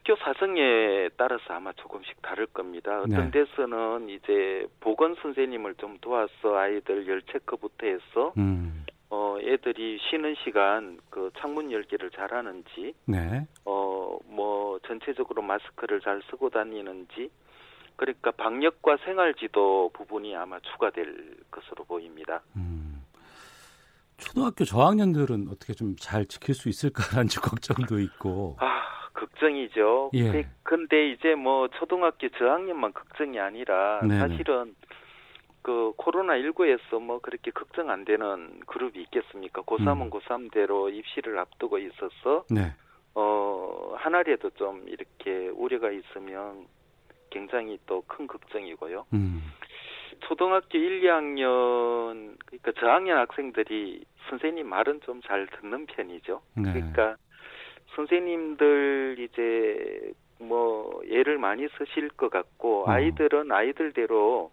학교 0.00 0.16
사정에 0.16 1.10
따라서 1.16 1.54
아마 1.54 1.72
조금씩 1.72 2.22
다를 2.22 2.46
겁니다. 2.46 3.00
어떤 3.00 3.30
네. 3.30 3.44
데서는 3.44 4.08
이제 4.08 4.66
보건 4.80 5.14
선생님을 5.20 5.74
좀 5.74 5.98
도와서 6.00 6.56
아이들 6.56 7.06
열 7.06 7.22
체크부터 7.22 7.86
해서 7.86 8.32
음. 8.38 8.84
어 9.10 9.36
애들이 9.40 9.98
쉬는 10.08 10.36
시간 10.44 10.98
그 11.10 11.30
창문 11.38 11.70
열기를 11.70 12.10
잘 12.10 12.32
하는지 12.32 12.94
네. 13.06 13.46
어뭐 13.64 14.78
전체적으로 14.86 15.42
마스크를 15.42 16.00
잘 16.00 16.22
쓰고 16.30 16.48
다니는지 16.48 17.30
그러니까 17.96 18.30
방역과 18.30 18.98
생활지도 19.04 19.90
부분이 19.92 20.34
아마 20.34 20.58
추가될 20.60 21.36
것으로 21.50 21.84
보입니다. 21.84 22.40
음. 22.56 23.04
초등학교 24.16 24.64
저학년들은 24.64 25.48
어떻게 25.50 25.72
좀 25.74 25.96
잘 25.98 26.24
지킬 26.26 26.54
수 26.54 26.68
있을까라는 26.68 27.28
걱정도 27.42 27.98
있고. 28.00 28.56
아 28.60 28.80
걱정이죠. 29.14 30.10
예. 30.14 30.46
근데 30.62 31.10
이제 31.10 31.34
뭐 31.34 31.68
초등학교 31.68 32.28
저학년만 32.30 32.92
걱정이 32.92 33.38
아니라 33.38 34.00
네네. 34.02 34.18
사실은 34.18 34.74
그 35.62 35.92
코로나 35.96 36.34
19에서 36.34 37.00
뭐 37.02 37.18
그렇게 37.20 37.50
걱정 37.50 37.90
안 37.90 38.04
되는 38.04 38.60
그룹이 38.66 39.00
있겠습니까? 39.02 39.62
고3은 39.62 40.02
음. 40.02 40.10
고3대로 40.10 40.92
입시를 40.92 41.38
앞두고 41.38 41.78
있어서 41.78 42.44
네. 42.50 42.72
어 43.14 43.94
하나라도 43.96 44.50
좀 44.50 44.84
이렇게 44.88 45.48
우려가 45.48 45.90
있으면 45.90 46.66
굉장히 47.30 47.78
또 47.86 48.02
큰 48.06 48.26
걱정이고요. 48.26 49.06
음. 49.12 49.42
초등학교 50.20 50.78
1, 50.78 51.02
2학년 51.02 52.36
그러니까 52.46 52.72
저학년 52.80 53.18
학생들이 53.18 54.04
선생님 54.28 54.68
말은 54.68 55.00
좀 55.04 55.20
잘 55.26 55.46
듣는 55.46 55.86
편이죠. 55.86 56.40
네. 56.56 56.72
그러니까 56.72 57.16
선생님들 57.94 59.16
이제 59.18 60.12
뭐 60.38 61.00
예를 61.06 61.38
많이 61.38 61.68
쓰실 61.76 62.08
것 62.10 62.30
같고 62.30 62.84
어. 62.84 62.90
아이들은 62.90 63.52
아이들대로 63.52 64.50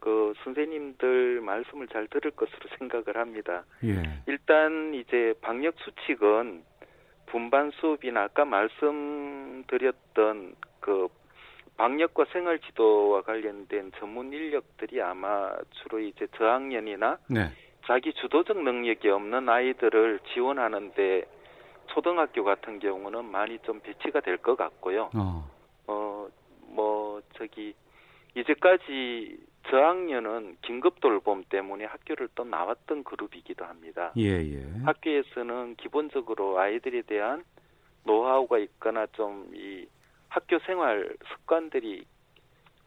그 0.00 0.34
선생님들 0.44 1.40
말씀을 1.40 1.88
잘 1.88 2.06
들을 2.08 2.30
것으로 2.30 2.68
생각을 2.78 3.16
합니다. 3.16 3.64
예. 3.84 4.02
일단 4.26 4.92
이제 4.92 5.32
방역 5.40 5.74
수칙은 5.78 6.62
분반 7.26 7.70
수업이나 7.70 8.24
아까 8.24 8.44
말씀드렸던 8.44 8.94
그 10.80 11.08
방역과 11.76 12.26
생활 12.32 12.58
지도와 12.60 13.22
관련된 13.22 13.92
전문 13.98 14.32
인력들이 14.32 15.00
아마 15.00 15.56
주로 15.70 15.98
이제 16.00 16.26
저학년이나 16.36 17.18
네. 17.28 17.50
자기 17.86 18.12
주도적 18.12 18.62
능력이 18.62 19.08
없는 19.08 19.48
아이들을 19.48 20.20
지원하는데 20.32 21.24
초등학교 21.88 22.44
같은 22.44 22.78
경우는 22.78 23.24
많이 23.26 23.58
좀 23.60 23.80
배치가 23.80 24.20
될 24.20 24.38
것 24.38 24.56
같고요. 24.56 25.10
어. 25.14 25.48
어, 25.86 26.28
뭐, 26.68 27.20
저기, 27.36 27.74
이제까지 28.36 29.38
저학년은 29.70 30.56
긴급 30.62 31.00
돌봄 31.00 31.44
때문에 31.48 31.84
학교를 31.84 32.28
또 32.34 32.44
나왔던 32.44 33.04
그룹이기도 33.04 33.64
합니다. 33.64 34.12
예, 34.16 34.30
예. 34.30 34.64
학교에서는 34.84 35.76
기본적으로 35.76 36.58
아이들에 36.58 37.02
대한 37.02 37.44
노하우가 38.04 38.58
있거나 38.58 39.06
좀 39.12 39.48
이 39.54 39.86
학교 40.28 40.58
생활 40.60 41.14
습관들이 41.32 42.04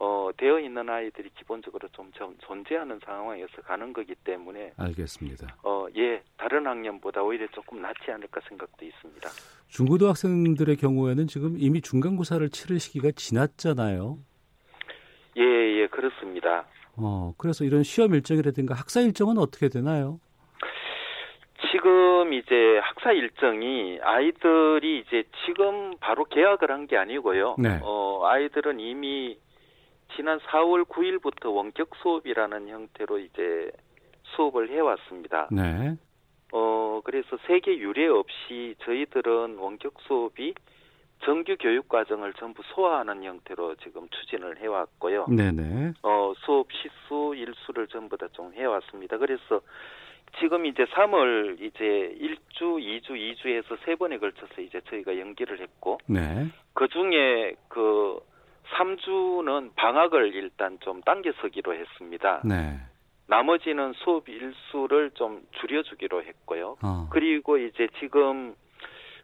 어, 0.00 0.30
되어 0.36 0.60
있는 0.60 0.88
아이들이 0.88 1.28
기본적으로 1.36 1.88
좀 1.92 2.10
존재하는 2.38 3.00
상황에서 3.04 3.62
가는 3.62 3.92
거기 3.92 4.14
때문에 4.14 4.72
알겠습니다. 4.76 5.56
어, 5.64 5.86
예, 5.96 6.22
다른 6.36 6.66
학년보다 6.66 7.22
오히려 7.22 7.46
조금 7.48 7.82
낫지 7.82 8.10
않을까 8.12 8.40
생각도 8.48 8.84
있습니다. 8.84 9.28
중고등학생들의 9.68 10.76
경우에는 10.76 11.26
지금 11.26 11.56
이미 11.58 11.80
중간고사를 11.80 12.48
치를 12.50 12.78
시기가 12.78 13.10
지났잖아요. 13.16 14.18
예, 15.36 15.42
예, 15.42 15.86
그렇습니다. 15.88 16.66
어, 16.96 17.32
그래서 17.36 17.64
이런 17.64 17.82
시험 17.82 18.14
일정이라든가 18.14 18.74
학사 18.74 19.00
일정은 19.00 19.38
어떻게 19.38 19.68
되나요? 19.68 20.20
지금 21.72 22.32
이제 22.32 22.78
학사 22.82 23.12
일정이 23.12 23.98
아이들이 24.02 25.00
이제 25.00 25.24
지금 25.44 25.96
바로 26.00 26.24
계약을 26.24 26.70
한 26.70 26.86
게 26.86 26.96
아니고요. 26.96 27.56
네. 27.58 27.80
어, 27.82 28.22
아이들은 28.26 28.80
이미 28.80 29.36
지난 30.16 30.38
4월 30.40 30.84
9일부터 30.84 31.54
원격 31.54 31.90
수업이라는 32.02 32.68
형태로 32.68 33.18
이제 33.18 33.70
수업을 34.36 34.70
해왔습니다. 34.70 35.48
네. 35.50 35.96
어, 36.52 37.00
그래서 37.04 37.36
세계 37.46 37.76
유례 37.78 38.06
없이 38.06 38.74
저희들은 38.84 39.56
원격 39.58 39.94
수업이 40.00 40.54
정규 41.24 41.56
교육 41.58 41.88
과정을 41.88 42.32
전부 42.34 42.62
소화하는 42.74 43.24
형태로 43.24 43.74
지금 43.76 44.08
추진을 44.08 44.58
해왔고요. 44.58 45.26
네네. 45.26 45.92
어, 46.02 46.32
수업 46.44 46.68
시수, 46.72 47.34
일수를 47.36 47.88
전부 47.88 48.16
다 48.16 48.28
좀 48.32 48.52
해왔습니다. 48.54 49.18
그래서 49.18 49.60
지금 50.38 50.66
이제 50.66 50.84
3월 50.84 51.60
이제 51.60 52.16
1주, 52.20 52.78
2주, 52.78 53.10
2주에서 53.10 53.76
세 53.84 53.94
번에 53.96 54.18
걸쳐서 54.18 54.60
이제 54.60 54.80
저희가 54.88 55.18
연기를 55.18 55.58
했고, 55.60 55.98
네. 56.06 56.46
그 56.74 56.86
중에 56.88 57.54
그 57.68 58.20
3주는 58.74 59.74
방학을 59.76 60.34
일단 60.34 60.78
좀 60.80 61.02
당겨서기로 61.02 61.74
했습니다. 61.74 62.42
네. 62.44 62.78
나머지는 63.26 63.92
수업 63.94 64.28
일수를 64.28 65.10
좀 65.12 65.42
줄여주기로 65.60 66.22
했고요. 66.24 66.76
어. 66.82 67.08
그리고 67.10 67.58
이제 67.58 67.88
지금 67.98 68.54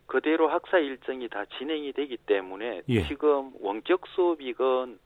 그대로 0.06 0.48
학사 0.48 0.78
일정이 0.78 1.28
다 1.28 1.44
진행이 1.58 1.92
되기 1.92 2.16
때문에 2.18 2.82
예. 2.88 3.02
지금 3.08 3.52
원격 3.60 4.06
수업이건 4.08 4.98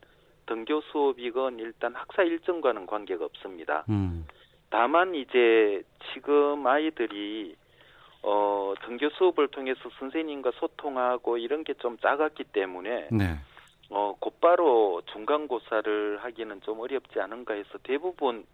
등교 0.46 0.80
수업이건 0.80 1.60
일단 1.60 1.94
학사 1.94 2.22
일정과는 2.24 2.86
관계가 2.86 3.24
없습니다. 3.24 3.84
음. 3.88 4.26
다만 4.70 5.14
이제 5.14 5.82
지금 6.12 6.66
아이들이 6.66 7.54
어 8.22 8.74
등교 8.84 9.10
수업을 9.10 9.48
통해서 9.48 9.78
선생님과 10.00 10.50
소통하고 10.56 11.38
이런 11.38 11.62
게 11.62 11.74
좀 11.74 11.96
작았기 11.98 12.44
때문에 12.52 13.08
네. 13.12 13.36
어 13.90 14.14
곧바로 14.20 15.02
중간고사를 15.12 16.18
하기는 16.22 16.60
좀 16.62 16.80
어렵지 16.80 17.20
않은가 17.20 17.54
해서 17.54 17.78
대부분 17.82 18.44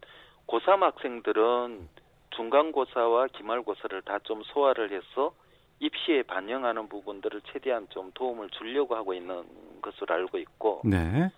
고3 0.47 0.79
학생들은 0.79 1.89
중간고사와 2.31 3.27
기말고사를 3.27 4.01
다 4.03 4.19
좀 4.23 4.43
소화를 4.43 4.91
해서 4.91 5.33
입시에 5.79 6.23
반영하는 6.23 6.87
부분들을 6.87 7.41
최대한 7.51 7.87
좀 7.89 8.11
도움을 8.13 8.49
주려고 8.51 8.95
하고 8.95 9.13
있는 9.13 9.43
것으로 9.81 10.15
알고 10.15 10.37
있고 10.37 10.81
네. 10.85 11.29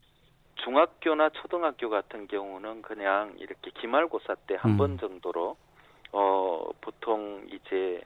중학교나 0.63 1.29
초등학교 1.29 1.89
같은 1.89 2.27
경우는 2.27 2.81
그냥 2.83 3.33
이렇게 3.39 3.71
기말고사 3.79 4.35
때 4.47 4.55
한번 4.59 4.91
음. 4.91 4.97
정도로 4.97 5.57
어 6.11 6.69
보통 6.81 7.47
이제 7.51 8.01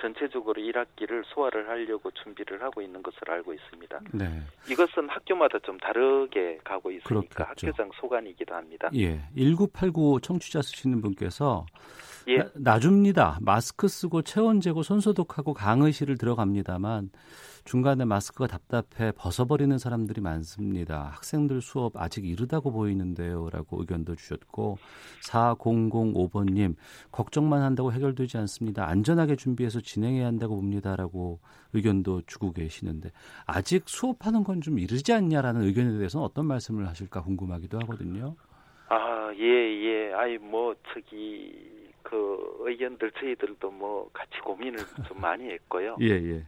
전체적으로 0.00 0.60
1학기를 0.60 1.22
소화를 1.26 1.68
하려고 1.68 2.10
준비를 2.10 2.62
하고 2.62 2.82
있는 2.82 3.02
것을 3.02 3.18
알고 3.30 3.52
있습니다. 3.54 4.00
네. 4.12 4.42
이것은 4.68 5.08
학교마다 5.08 5.58
좀 5.60 5.78
다르게 5.78 6.58
가고 6.64 6.90
있으니까 6.90 7.08
그렇겠죠. 7.08 7.68
학교장 7.68 7.90
소관이기도 8.00 8.54
합니다. 8.54 8.90
예. 8.94 9.20
1989 9.36 10.20
청취자 10.22 10.62
쓰시는 10.62 11.00
분께서 11.00 11.66
예. 12.28 12.42
나, 12.54 12.78
줍니다 12.78 13.38
마스크 13.40 13.88
쓰고 13.88 14.22
체온 14.22 14.60
재고 14.60 14.82
손 14.82 15.00
소독하고 15.00 15.54
강의실을 15.54 16.18
들어갑니다만 16.18 17.10
중간에 17.64 18.04
마스크가 18.04 18.46
답답해 18.46 19.12
벗어버리는 19.16 19.76
사람들이 19.76 20.20
많습니다. 20.22 21.10
학생들 21.14 21.60
수업 21.60 21.96
아직 21.96 22.24
이르다고 22.24 22.72
보이는데요. 22.72 23.50
라고 23.50 23.80
의견도 23.80 24.16
주셨고 24.16 24.78
4005번님 25.24 26.76
걱정만 27.10 27.60
한다고 27.62 27.92
해결되지 27.92 28.38
않습니다. 28.38 28.88
안전하게 28.88 29.36
준비해서 29.36 29.80
진행해야 29.80 30.26
한다고 30.26 30.56
봅니다. 30.56 30.96
라고 30.96 31.40
의견도 31.74 32.22
주고 32.26 32.52
계시는데 32.52 33.10
아직 33.46 33.82
수업하는 33.86 34.44
건 34.44 34.62
좀 34.62 34.78
이르지 34.78 35.12
않냐라는 35.12 35.62
의견에 35.62 35.96
대해서는 35.98 36.24
어떤 36.24 36.46
말씀을 36.46 36.86
하실까 36.88 37.22
궁금하기도 37.22 37.78
하거든요. 37.80 38.36
아, 38.88 39.32
예, 39.36 39.42
예. 39.44 40.12
아이, 40.14 40.38
뭐, 40.38 40.74
저기, 40.92 41.52
그 42.02 42.38
의견들 42.60 43.10
저희들도 43.12 43.70
뭐 43.70 44.10
같이 44.12 44.38
고민을 44.44 44.78
좀 45.08 45.20
많이 45.20 45.48
했고요. 45.50 45.96
예, 46.02 46.10
예. 46.10 46.46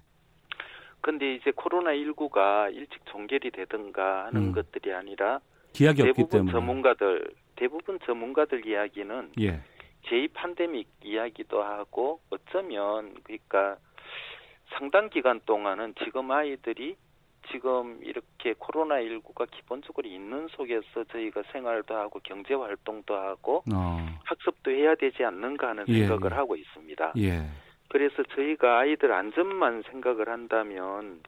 근데 1.05 1.35
이제 1.35 1.51
코로나19가 1.51 2.75
일찍 2.75 3.05
종결이 3.05 3.51
되든가 3.51 4.25
하는 4.25 4.41
음. 4.41 4.53
것들이 4.53 4.91
아니라 4.95 5.39
기약이 5.75 6.03
대부분 6.03 6.47
전문가들 6.47 7.31
대부분 7.57 7.99
전문가들 8.07 8.67
이야기는 8.67 9.33
예. 9.39 9.61
제2 10.07 10.33
판데믹 10.33 10.89
이야기도 11.03 11.63
하고 11.63 12.21
어쩌면 12.31 13.15
그러니까 13.23 13.77
상당 14.79 15.11
기간 15.11 15.41
동안은 15.45 15.95
지금 16.03 16.31
아이들이 16.31 16.97
지금 17.53 18.01
이렇게 18.03 18.55
코로나19가 18.55 19.51
기본적으로 19.51 20.09
있는 20.09 20.49
속에서 20.53 21.05
저희가 21.13 21.43
생활도 21.53 21.95
하고 21.95 22.19
경제 22.23 22.55
활동도 22.55 23.15
하고 23.15 23.63
어. 23.71 23.99
학습도 24.25 24.71
해야 24.71 24.95
되지 24.95 25.23
않는가 25.23 25.69
하는 25.69 25.85
예, 25.89 26.07
생각을 26.07 26.33
예. 26.33 26.35
하고 26.35 26.57
있습니다. 26.57 27.13
예. 27.19 27.43
그래서 27.95 28.25
저희가 28.25 28.81
아이들 28.81 29.13
안전만 29.13 29.85
생각을 29.89 30.29
한다면 30.29 31.21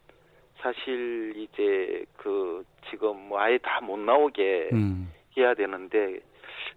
사실 0.59 1.33
이제 1.37 2.05
그 2.17 2.65
지금 2.91 3.29
뭐 3.29 3.39
아예 3.39 3.57
다 3.59 3.81
못 3.81 3.97
나오게 4.01 4.71
음. 4.73 5.13
해야 5.37 5.55
되는데 5.55 6.19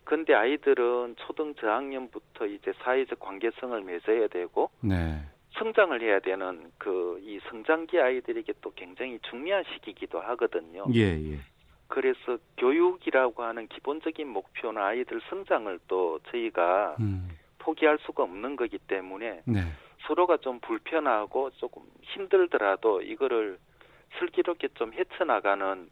근데 0.04 0.36
아이들은 0.36 1.16
초등 1.18 1.56
저학년부터 1.56 2.46
이제 2.46 2.72
사회적 2.84 3.20
관계성을 3.20 3.82
맺어야 3.82 4.28
되고 4.28 4.70
네. 4.82 5.24
성장을 5.54 6.00
해야 6.04 6.20
되는 6.20 6.70
그 6.78 7.18
이 7.24 7.40
성장기 7.50 8.00
아이들에게 8.00 8.54
또 8.62 8.72
굉장히 8.76 9.18
중요한 9.32 9.64
시기이기도 9.74 10.20
하거든요. 10.22 10.86
예, 10.94 11.02
예. 11.32 11.40
그래서 11.88 12.38
교육이라고 12.60 13.42
하는 13.42 13.68
기본적인 13.68 14.28
목표나 14.28 14.86
아이들 14.86 15.20
성장을 15.32 15.80
또 15.88 16.20
저희가 16.30 16.96
음. 17.00 17.28
포기할 17.70 18.00
수가 18.06 18.24
없는 18.24 18.56
거기 18.56 18.78
때문에 18.80 19.42
네. 19.46 19.60
서로가 20.08 20.38
좀 20.38 20.60
불편하고 20.60 21.52
조금 21.52 21.84
힘들더라도 22.02 23.02
이거를 23.02 23.60
슬기롭게 24.18 24.70
좀 24.74 24.92
헤쳐나가는 24.94 25.90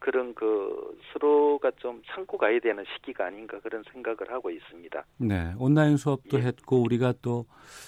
그런 0.00 0.34
그 0.34 0.98
서로가 1.12 1.70
좀 1.78 2.02
참고 2.08 2.36
가야 2.36 2.58
되는 2.60 2.84
시기가 2.94 3.24
아닌가 3.24 3.58
그런 3.60 3.82
생각을 3.90 4.30
하고 4.30 4.50
있습니다. 4.50 5.02
네, 5.16 5.54
온라인 5.58 5.96
수업도 5.96 6.38
예. 6.40 6.42
했고 6.42 6.82
우리가 6.82 7.14
또 7.22 7.46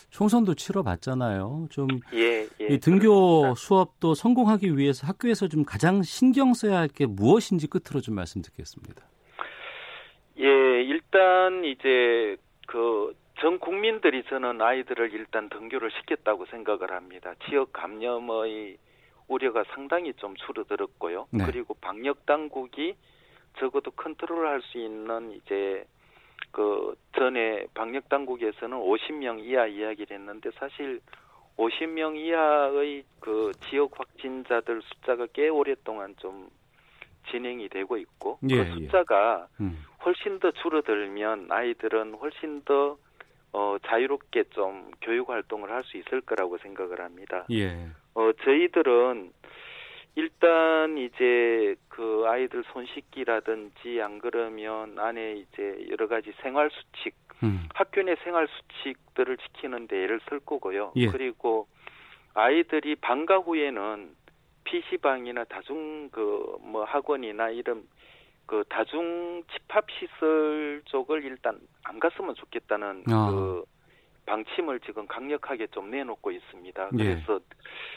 총선도 0.09 0.55
치러봤잖아요. 0.55 1.67
좀 1.71 1.89
예, 2.15 2.49
예, 2.59 2.67
이 2.71 2.79
등교 2.79 3.41
그렇습니다. 3.43 3.55
수업도 3.57 4.15
성공하기 4.15 4.79
위해서 4.79 5.07
학교에서 5.07 5.49
좀 5.49 5.63
가장 5.67 6.03
신경 6.03 6.55
써야 6.55 6.79
할 6.79 6.89
게 6.89 7.05
무엇인지 7.05 7.67
끝으로 7.67 8.01
좀 8.01 8.15
말씀 8.15 8.41
듣겠습니다. 8.41 9.05
예, 10.39 10.45
일단 10.45 11.65
이제 11.67 12.37
그 12.67 13.15
전 13.39 13.59
국민들이 13.59 14.23
저는 14.25 14.63
아이들을 14.63 15.13
일단 15.13 15.49
등교를 15.51 15.91
시켰다고 15.91 16.47
생각을 16.47 16.93
합니다. 16.93 17.35
지역 17.49 17.73
감염의 17.73 18.79
우려가 19.29 19.65
상당히 19.75 20.15
좀 20.15 20.35
줄어들었고요. 20.37 21.27
네. 21.31 21.45
그리고 21.45 21.75
방역 21.75 22.25
당국이 22.25 22.97
적어도 23.59 23.91
컨트롤할 23.91 24.63
수 24.63 24.79
있는 24.79 25.33
이제 25.33 25.85
그 26.51 26.95
전에 27.15 27.67
방역 27.75 28.09
당국에서는 28.09 28.79
50명 28.79 29.41
이하 29.41 29.67
이야기를 29.67 30.17
했는데 30.17 30.51
사실 30.59 31.01
50명 31.59 32.17
이하의 32.17 33.05
그 33.21 33.53
지역 33.69 33.99
확진자들 33.99 34.81
숫자가 34.83 35.27
꽤 35.35 35.49
오랫동안 35.49 36.15
좀 36.19 36.49
진행이 37.31 37.69
되고 37.69 37.97
있고 37.99 38.39
그 38.41 38.49
예, 38.51 38.65
그 38.65 38.73
숫자가 38.73 39.49
예. 39.61 39.65
음. 39.65 39.85
훨씬 40.05 40.39
더 40.39 40.51
줄어들면 40.53 41.49
아이들은 41.51 42.15
훨씬 42.15 42.63
더 42.63 42.97
어, 43.57 43.79
자유롭게 43.87 44.45
좀 44.51 44.91
교육 45.01 45.31
활동을 45.31 45.71
할 45.71 45.83
수 45.85 45.97
있을 45.97 46.21
거라고 46.21 46.59
생각을 46.59 47.01
합니다. 47.01 47.47
예. 47.51 47.89
어, 48.15 48.31
저희들은 48.45 49.33
일단 50.17 50.99
이제 50.99 51.75
그 51.89 52.25
아이들 52.27 52.65
손 52.73 52.85
씻기라든지 52.87 54.01
안 54.03 54.19
그러면 54.19 54.99
안에 54.99 55.35
이제 55.37 55.87
여러 55.91 56.07
가지 56.07 56.33
생활 56.43 56.71
수칙, 56.71 57.15
음. 57.43 57.69
학교 57.75 58.03
내 58.03 58.17
생활 58.25 58.47
수칙들을 58.49 59.37
지키는 59.39 59.89
데 59.89 60.05
애를 60.05 60.21
쓸 60.29 60.41
거고요. 60.41 60.93
예. 60.97 61.07
그리고 61.09 61.67
아이들이 62.35 62.95
방과 62.97 63.39
후에는 63.39 64.15
PC방이나 64.65 65.45
다중 65.45 66.11
그 66.11 66.57
뭐 66.61 66.85
학원이나 66.85 67.51
이런 67.51 67.87
그 68.47 68.65
다중 68.69 69.43
집합 69.53 69.85
시설 69.91 70.83
쪽을 70.87 71.25
일단 71.25 71.59
안 71.85 71.99
갔으면 71.99 72.35
좋겠다는 72.35 73.05
아. 73.11 73.31
그 73.31 73.65
방침을 74.27 74.81
지금 74.81 75.07
강력하게 75.07 75.69
좀 75.69 75.91
내놓고 75.91 76.31
있습니다. 76.33 76.91
예. 76.95 76.97
그래서 76.97 77.41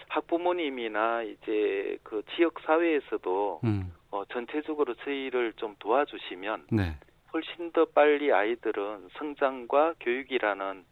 학부모님이나 0.10 1.24
이제 1.24 1.98
그 2.04 2.24
지역 2.36 2.60
사회에서도 2.62 3.62
음. 3.64 3.92
어, 4.12 4.26
전체적으로 4.26 4.96
저희를 4.96 5.54
좀 5.54 5.76
도와주시면 5.80 6.68
네. 6.72 6.96
훨씬 7.34 7.72
더 7.72 7.86
빨리 7.86 8.32
아이들은 8.32 9.10
성장과 9.18 9.96
교육이라는 10.00 10.84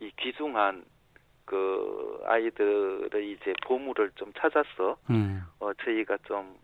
이 0.00 0.10
귀중한 0.18 0.84
그 1.44 2.20
아이들의 2.24 3.30
이제 3.32 3.52
보물을 3.66 4.12
좀 4.14 4.32
찾아서 4.38 4.96
음. 5.10 5.42
어, 5.58 5.72
저희가 5.74 6.18
좀 6.24 6.56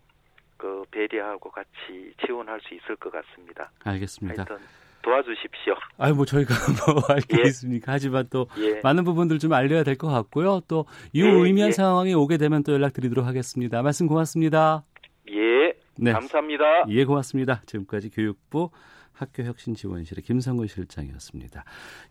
그 0.59 0.85
배려하고 0.91 1.51
같이 1.51 2.13
지원할 2.27 2.61
수 2.61 2.75
있을 2.75 2.97
것 2.97 3.11
같습니다. 3.11 3.71
알겠습니다. 3.85 4.45
하여튼 4.47 4.67
도와주십시오. 5.03 5.75
아유, 5.97 6.15
뭐 6.15 6.25
저희가 6.27 6.53
뭐 6.93 7.03
알겠습니까? 7.09 7.93
예. 7.93 7.95
하지만 7.95 8.27
또 8.31 8.47
예. 8.59 8.81
많은 8.83 9.05
부분들 9.05 9.39
좀 9.39 9.53
알려야 9.55 9.85
될 9.85 9.97
것 9.97 10.09
같고요. 10.09 10.61
또 10.69 10.85
유의미한 11.15 11.69
예, 11.69 11.71
예. 11.71 11.73
상황이 11.73 12.15
오게 12.15 12.37
되면 12.37 12.63
또 12.65 12.73
연락드리도록 12.73 13.25
하겠습니다. 13.25 13.81
말씀 13.83 14.07
고맙습니다. 14.07 14.85
예. 15.31 15.73
네. 15.97 16.13
감사합니다. 16.13 16.65
예, 16.89 17.05
고맙습니다. 17.05 17.63
지금까지 17.67 18.11
교육부 18.11 18.71
학교혁신지원실의 19.13 20.23
김성근 20.23 20.67
실장이었습니다. 20.69 21.65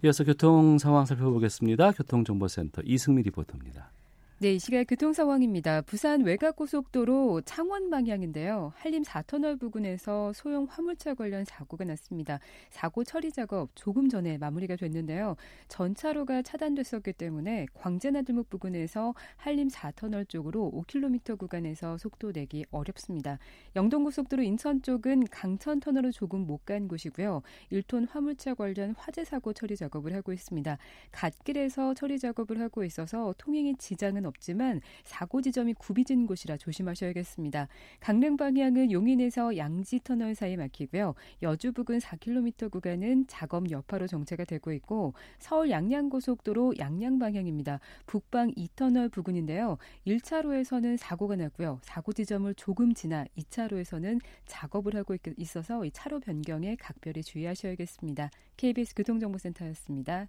이어서 0.04 0.24
교통 0.24 0.78
상황 0.78 1.06
살펴보겠습니다. 1.06 1.92
교통정보센터 1.92 2.82
이승미 2.86 3.22
리포터입니다. 3.24 3.92
네, 4.40 4.54
이 4.54 4.60
시각 4.60 4.84
교통 4.84 5.14
상황입니다. 5.14 5.82
부산 5.82 6.22
외곽고속도로 6.22 7.42
창원 7.42 7.90
방향인데요. 7.90 8.72
한림 8.76 9.02
4터널 9.02 9.60
부근에서 9.60 10.32
소형 10.32 10.68
화물차 10.70 11.16
관련 11.16 11.44
사고가 11.44 11.86
났습니다. 11.86 12.40
사고 12.70 13.04
처리 13.04 13.32
작업 13.32 13.72
조금 13.74 14.10
전에 14.10 14.38
마무리가 14.38 14.76
됐는데요. 14.76 15.38
전차로가 15.70 16.44
차단됐었기 16.44 17.14
때문에 17.14 17.66
광재나들목 17.74 18.48
부근에서 18.52 19.16
한림 19.38 19.70
4터널 19.70 20.30
쪽으로 20.30 20.72
5km 20.72 21.40
구간에서 21.40 21.98
속도 21.98 22.32
내기 22.32 22.64
어렵습니다. 22.70 23.40
영동고속도로 23.76 24.44
인천 24.44 24.84
쪽은 24.84 25.26
강천 25.32 25.80
터널로 25.80 26.12
조금 26.12 26.46
못 26.46 26.64
간 26.68 26.88
곳이고요. 26.90 27.42
1톤 27.72 28.08
화물차 28.10 28.54
관련 28.54 28.94
화재 28.98 29.24
사고 29.24 29.54
처리 29.54 29.76
작업을 29.78 30.14
하고 30.14 30.34
있습니다. 30.34 30.78
갓길에서 31.12 31.94
처리 31.94 32.20
작업을 32.20 32.60
하고 32.60 32.84
있어서 32.84 33.34
통행에 33.38 33.74
지장은 33.80 34.27
없지만 34.28 34.82
사고 35.04 35.42
지점이 35.42 35.74
굽이진 35.74 36.28
곳이라 36.28 36.58
조심하셔야겠습니다. 36.58 37.68
강릉 38.00 38.38
방향은 38.38 38.92
용인에서 38.92 39.58
양지 39.58 40.02
터널 40.04 40.36
사이 40.36 40.56
막히고요. 40.58 41.16
여주 41.42 41.72
부근 41.72 42.00
4km 42.00 42.72
구간은 42.72 43.26
작업 43.28 43.72
여파로 43.72 44.08
정체가 44.08 44.46
되고 44.46 44.72
있고 44.74 45.14
서울 45.40 45.70
양양 45.70 46.10
고속도로 46.10 46.76
양양 46.78 47.20
방향입니다. 47.20 47.80
북방 48.06 48.52
2터널 48.52 49.12
부근인데요. 49.12 49.78
1차로에서는 50.06 50.98
사고가 50.98 51.36
났고요. 51.36 51.80
사고 51.82 52.14
지점을 52.14 52.54
조금 52.56 52.94
지나 52.94 53.26
2차로에서는 53.38 54.20
작업을 54.46 54.96
하고 54.96 55.16
있어서 55.38 55.86
이 55.86 55.92
차로 55.92 56.20
변경에 56.20 56.76
각별히 56.76 57.24
주의하셔야겠습니다. 57.24 58.30
KBS 58.58 58.96
교통정보센터였습니다. 58.96 60.28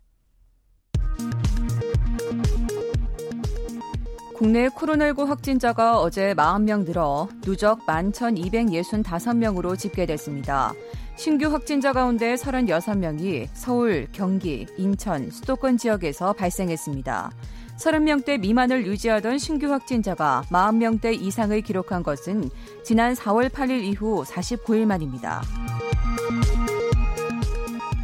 국내 4.39 4.69
코로나19 4.69 5.27
확진자가 5.27 5.99
어제 5.99 6.33
40명 6.33 6.85
늘어 6.85 7.29
누적 7.41 7.85
11,265명으로 7.87 9.77
집계됐습니다. 9.77 10.75
신규 11.17 11.49
확진자 11.49 11.93
가운데 11.93 12.37
36명이 12.37 13.49
서울, 13.53 14.07
경기, 14.13 14.69
인천, 14.77 15.29
수도권 15.33 15.77
지역에서 15.77 16.35
발생했습니다. 16.35 17.33
30명대 17.79 18.39
미만을 18.39 18.87
유지하던 18.87 19.39
신규 19.39 19.73
확진자가 19.73 20.45
40명대 20.51 21.21
이상을 21.21 21.61
기록한 21.63 22.05
것은 22.05 22.49
지난 22.85 23.15
4월 23.15 23.49
8일 23.49 23.83
이후 23.83 24.23
49일 24.25 24.87
만입니다. 24.87 25.43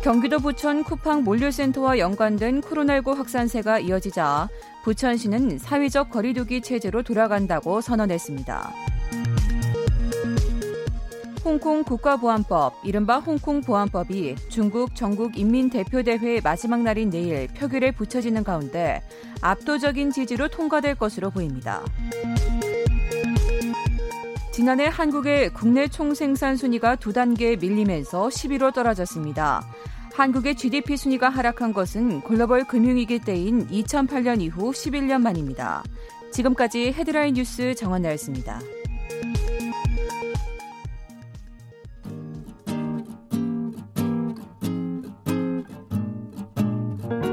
경기도 0.03 0.38
부천 0.38 0.83
쿠팡 0.83 1.23
몰류센터와 1.23 1.99
연관된 1.99 2.61
코로나19 2.61 3.14
확산세가 3.14 3.79
이어지자 3.79 4.49
부천시는 4.85 5.59
사회적 5.59 6.11
거리두기 6.11 6.61
체제로 6.61 7.03
돌아간다고 7.03 7.81
선언했습니다. 7.81 8.70
홍콩 11.42 11.83
국가보안법, 11.83 12.75
이른바 12.85 13.18
홍콩보안법이 13.18 14.37
중국 14.51 14.94
전국 14.94 15.38
인민대표대회 15.38 16.40
마지막 16.42 16.83
날인 16.83 17.11
내일 17.11 17.49
표결에 17.49 17.92
붙여지는 17.92 18.44
가운데 18.44 19.03
압도적인 19.40 20.11
지지로 20.11 20.49
통과될 20.49 20.97
것으로 20.97 21.31
보입니다. 21.31 21.83
지난해 24.53 24.87
한국의 24.87 25.51
국내 25.51 25.88
총생산 25.88 26.57
순위가 26.57 26.97
두 26.97 27.12
단계 27.12 27.57
밀리면서 27.57 28.29
11로 28.29 28.73
떨어졌습니다. 28.73 29.62
한국의 30.14 30.55
GDP 30.55 30.96
순위가 30.96 31.29
하락한 31.29 31.72
것은 31.72 32.20
글로벌 32.20 32.64
금융위기 32.64 33.18
때인 33.18 33.66
2008년 33.66 34.40
이후 34.40 34.70
11년 34.70 35.20
만입니다. 35.20 35.83
지금까지 36.31 36.92
헤드라인 36.92 37.35
뉴스 37.35 37.74
정원나였습니다. 37.74 38.61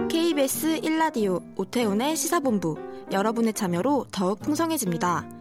KBS 0.10 0.82
1라디오 0.82 1.44
오태훈의 1.58 2.16
시사본부 2.16 2.78
여러분의 3.12 3.54
참여로 3.54 4.08
더욱 4.12 4.40
풍성해집니다. 4.40 5.41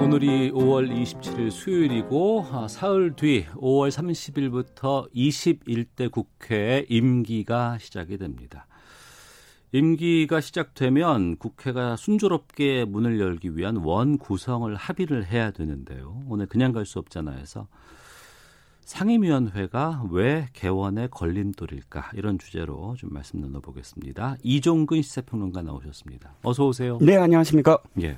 오늘이 0.00 0.52
5월 0.52 0.88
27일 0.90 1.50
수요일이고 1.50 2.46
아, 2.52 2.68
사흘 2.68 3.14
뒤 3.16 3.46
5월 3.54 3.90
30일부터 3.90 5.12
21대 5.12 6.10
국회 6.10 6.86
임기가 6.88 7.78
시작이 7.78 8.16
됩니다. 8.16 8.66
임기가 9.72 10.40
시작되면 10.40 11.36
국회가 11.36 11.96
순조롭게 11.96 12.84
문을 12.84 13.18
열기 13.18 13.56
위한 13.56 13.76
원 13.76 14.18
구성을 14.18 14.72
합의를 14.74 15.26
해야 15.26 15.50
되는데요. 15.50 16.22
오늘 16.28 16.46
그냥 16.46 16.72
갈 16.72 16.86
수 16.86 16.98
없잖아요. 17.00 17.38
해서 17.38 17.66
상임위원회가 18.82 20.04
왜 20.10 20.46
개원에 20.54 21.08
걸림돌일까 21.08 22.12
이런 22.14 22.38
주제로 22.38 22.94
좀 22.96 23.10
말씀 23.12 23.40
나눠보겠습니다. 23.40 24.36
이종근 24.42 25.02
시사평론가 25.02 25.60
나오셨습니다. 25.62 26.36
어서 26.44 26.66
오세요. 26.66 26.98
네, 27.02 27.16
안녕하십니까? 27.16 27.78
예. 28.00 28.16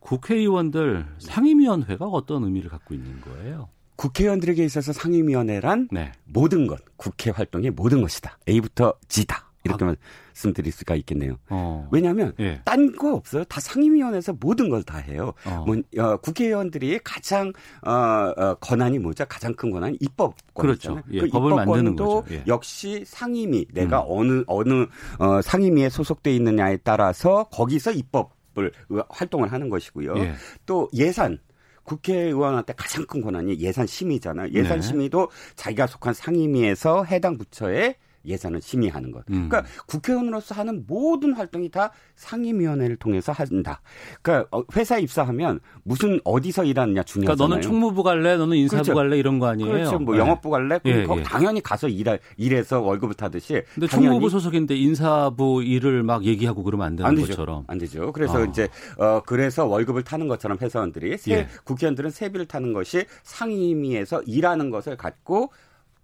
국회의원들 0.00 1.06
상임위원회가 1.18 2.06
어떤 2.06 2.44
의미를 2.44 2.70
갖고 2.70 2.94
있는 2.94 3.20
거예요? 3.20 3.68
국회의원들에게 3.96 4.64
있어서 4.64 4.92
상임위원회란 4.92 5.88
네. 5.92 6.12
모든 6.24 6.66
것, 6.66 6.80
국회 6.96 7.30
활동의 7.30 7.70
모든 7.70 8.00
것이다. 8.00 8.38
A부터 8.48 8.94
G다. 9.08 9.46
이렇게 9.62 9.84
아. 9.84 9.94
말씀드릴 10.32 10.72
수가 10.72 10.94
있겠네요. 10.94 11.36
어. 11.50 11.86
왜냐하면 11.92 12.32
예. 12.40 12.62
딴거 12.64 13.12
없어요. 13.14 13.44
다 13.44 13.60
상임위원회에서 13.60 14.32
모든 14.40 14.70
걸 14.70 14.82
다 14.84 14.96
해요. 14.96 15.34
어. 15.44 15.64
뭐 15.66 15.76
어, 16.02 16.16
국회의원들이 16.16 17.00
가장 17.04 17.52
어, 17.86 17.92
어, 17.92 18.54
권한이 18.54 18.98
뭐죠? 19.00 19.26
가장 19.28 19.52
큰 19.54 19.70
권한이 19.70 19.98
입법권이잖아요. 20.00 21.02
그렇죠. 21.02 21.12
예, 21.12 21.20
그 21.20 21.28
법을 21.28 21.54
만드는 21.56 21.94
거죠. 21.94 22.24
예. 22.30 22.42
역시 22.46 23.04
상임위 23.06 23.66
내가 23.74 24.00
음. 24.00 24.06
어느 24.08 24.44
어느 24.46 24.86
어, 25.18 25.42
상임위에 25.42 25.90
소속돼 25.90 26.34
있느냐에 26.36 26.78
따라서 26.78 27.44
거기서 27.52 27.92
입법 27.92 28.39
을 28.58 28.72
활동을 29.08 29.52
하는 29.52 29.68
것이고요. 29.68 30.18
예. 30.18 30.34
또 30.66 30.88
예산 30.94 31.38
국회의원한테 31.84 32.72
가장 32.74 33.06
큰 33.06 33.20
권한이 33.20 33.58
예산 33.60 33.86
심의잖아요. 33.86 34.50
예산 34.52 34.80
네. 34.80 34.86
심의도 34.86 35.30
자기가 35.56 35.86
속한 35.86 36.14
상임위에서 36.14 37.04
해당 37.04 37.36
부처에 37.36 37.96
예산을 38.24 38.60
심의하는 38.60 39.10
것. 39.10 39.24
음. 39.30 39.48
그러니까 39.48 39.64
국회의원으로서 39.86 40.54
하는 40.54 40.84
모든 40.86 41.32
활동이 41.32 41.68
다 41.70 41.90
상임위원회를 42.16 42.96
통해서 42.96 43.32
한다. 43.32 43.80
그러니까 44.22 44.48
어, 44.56 44.62
회사 44.76 44.98
입사하면 44.98 45.60
무슨 45.82 46.20
어디서 46.24 46.64
일하느냐 46.64 47.02
중요하잖아요. 47.02 47.36
그러니까 47.36 47.48
너는 47.48 47.62
총무부 47.62 48.02
갈래, 48.02 48.36
너는 48.36 48.56
인사부 48.56 48.82
그렇죠. 48.82 48.94
갈래 48.94 49.18
이런 49.18 49.38
거 49.38 49.46
아니에요? 49.46 49.70
그렇죠. 49.70 49.98
뭐 49.98 50.14
네. 50.14 50.20
영업부 50.20 50.50
갈래? 50.50 50.80
예, 50.86 50.90
예. 51.08 51.22
당연히 51.22 51.60
가서 51.60 51.88
일하, 51.88 52.18
일해서 52.36 52.80
월급을 52.80 53.14
타듯이. 53.14 53.62
근데 53.74 53.86
총무부 53.86 54.28
소속인데 54.28 54.76
인사부 54.76 55.62
일을 55.62 56.02
막 56.02 56.24
얘기하고 56.24 56.62
그러면 56.62 56.86
안 56.88 56.96
되는 56.96 57.08
안 57.08 57.16
것처럼. 57.16 57.64
안 57.66 57.78
되죠. 57.78 58.12
그래서 58.12 58.40
어. 58.40 58.44
이제 58.44 58.68
어 58.98 59.22
그래서 59.24 59.66
월급을 59.66 60.02
타는 60.02 60.28
것처럼 60.28 60.58
회사원들이 60.60 61.18
세, 61.18 61.32
예. 61.32 61.48
국회의원들은 61.64 62.10
세비를 62.10 62.46
타는 62.46 62.72
것이 62.72 63.04
상임위에서 63.22 64.22
일하는 64.22 64.70
것을 64.70 64.96
갖고 64.96 65.52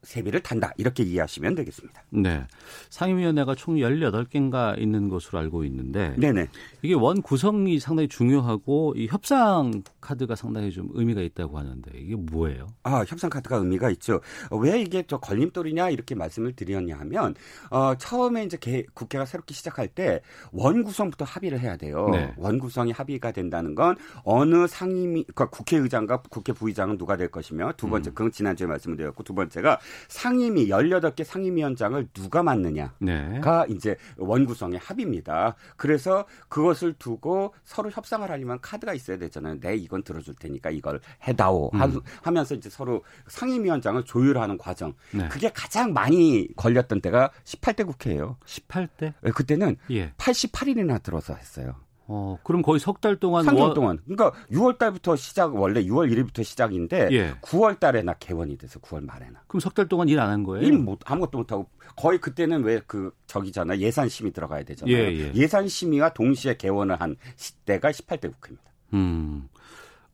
세비를 0.06 0.40
탄다. 0.40 0.72
이렇게 0.76 1.02
이해하시면 1.02 1.54
되겠습니다. 1.56 2.02
네. 2.10 2.46
상임위원회가 2.90 3.54
총 3.54 3.76
18개인가 3.76 4.78
있는 4.80 5.08
것으로 5.08 5.38
알고 5.40 5.64
있는데 5.64 6.14
네네. 6.16 6.48
이게 6.82 6.94
원 6.94 7.22
구성이 7.22 7.78
상당히 7.78 8.08
중요하고 8.08 8.94
이 8.96 9.06
협상 9.08 9.82
카드가 10.00 10.36
상당히 10.36 10.70
좀 10.70 10.88
의미가 10.92 11.20
있다고 11.22 11.58
하는데 11.58 11.90
이게 11.98 12.14
뭐예요? 12.14 12.68
아, 12.84 13.04
협상 13.06 13.28
카드가 13.30 13.56
의미가 13.56 13.90
있죠. 13.90 14.20
왜 14.50 14.80
이게 14.80 15.02
저 15.06 15.18
걸림돌이냐 15.18 15.90
이렇게 15.90 16.14
말씀을 16.14 16.54
드렸냐 16.54 16.96
하면 17.00 17.34
어, 17.70 17.94
처음에 17.96 18.44
이제 18.44 18.56
개, 18.58 18.84
국회가 18.94 19.24
새롭게 19.24 19.54
시작할 19.54 19.88
때 19.88 20.20
원 20.52 20.82
구성부터 20.84 21.24
합의를 21.24 21.60
해야 21.60 21.76
돼요. 21.76 22.08
네. 22.12 22.32
원 22.36 22.58
구성이 22.58 22.92
합의가 22.92 23.32
된다는 23.32 23.74
건 23.74 23.96
어느 24.24 24.66
상임위 24.66 25.24
그러니까 25.24 25.50
국회의장과 25.50 26.22
국회 26.30 26.52
부의장은 26.52 26.98
누가 26.98 27.16
될 27.16 27.28
것이며 27.28 27.72
두 27.76 27.88
번째 27.88 28.10
음. 28.10 28.14
그건 28.14 28.32
지난주에 28.32 28.66
말씀을 28.66 28.96
드렸고 28.96 29.22
두 29.22 29.34
번째가 29.34 29.78
상임위 30.08 30.68
18개 30.68 31.24
상임위원장을 31.24 32.08
누가 32.12 32.42
맡느냐가 32.42 32.92
네. 33.00 33.40
이제 33.68 33.96
원구성의 34.16 34.78
합의입니다. 34.78 35.56
그래서 35.76 36.26
그것을 36.48 36.94
두고 36.94 37.54
서로 37.64 37.90
협상을 37.90 38.28
하려면 38.28 38.60
카드가 38.60 38.94
있어야 38.94 39.18
되잖아요. 39.18 39.60
내 39.60 39.70
네, 39.70 39.76
이건 39.76 40.02
들어줄 40.02 40.34
테니까 40.34 40.70
이걸 40.70 41.00
해다오 41.26 41.70
음. 41.74 42.00
하 42.22 42.30
면서 42.30 42.54
이제 42.54 42.70
서로 42.70 43.04
상임위원장을 43.28 44.02
조율하는 44.04 44.58
과정. 44.58 44.94
네. 45.12 45.28
그게 45.28 45.50
가장 45.52 45.92
많이 45.92 46.48
걸렸던 46.56 47.00
때가 47.00 47.30
18대 47.44 47.86
국회예요. 47.86 48.36
18대? 48.44 49.14
그때는 49.34 49.76
예. 49.90 50.12
88일이나 50.12 51.02
들어서 51.02 51.34
했어요. 51.34 51.74
어, 52.08 52.38
그럼 52.44 52.62
거의 52.62 52.78
석 52.80 53.00
달 53.00 53.16
동안 53.16 53.44
3개월 53.46 53.60
월... 53.60 53.74
동안. 53.74 53.98
그러니까 54.06 54.32
6월 54.52 54.78
달부터 54.78 55.16
시작 55.16 55.54
원래 55.56 55.82
6월 55.84 56.10
1일부터 56.12 56.44
시작인데 56.44 57.08
예. 57.12 57.32
9월 57.42 57.80
달에 57.80 58.02
나 58.02 58.14
개원이 58.14 58.56
돼서 58.58 58.78
9월 58.80 59.04
말에 59.04 59.28
나. 59.30 59.42
그럼 59.48 59.60
석 59.60 59.74
달 59.74 59.88
동안 59.88 60.08
일 60.08 60.18
안 60.20 60.30
한 60.30 60.44
거예요? 60.44 60.64
일 60.66 60.72
못 60.78 61.00
아무것도 61.04 61.38
못 61.38 61.52
하고 61.52 61.68
거의 61.96 62.18
그때는 62.20 62.62
왜 62.62 62.80
그 62.86 63.10
저기잖아. 63.26 63.78
예산 63.78 64.08
심의 64.08 64.32
들어가야 64.32 64.62
되잖아요. 64.64 64.96
예, 64.96 65.32
예. 65.34 65.46
산 65.48 65.66
심의와 65.66 66.10
동시에 66.14 66.56
개원을 66.56 67.00
한 67.00 67.16
시대가 67.36 67.90
18대 67.90 68.32
국회입니다. 68.32 68.70
음. 68.94 69.48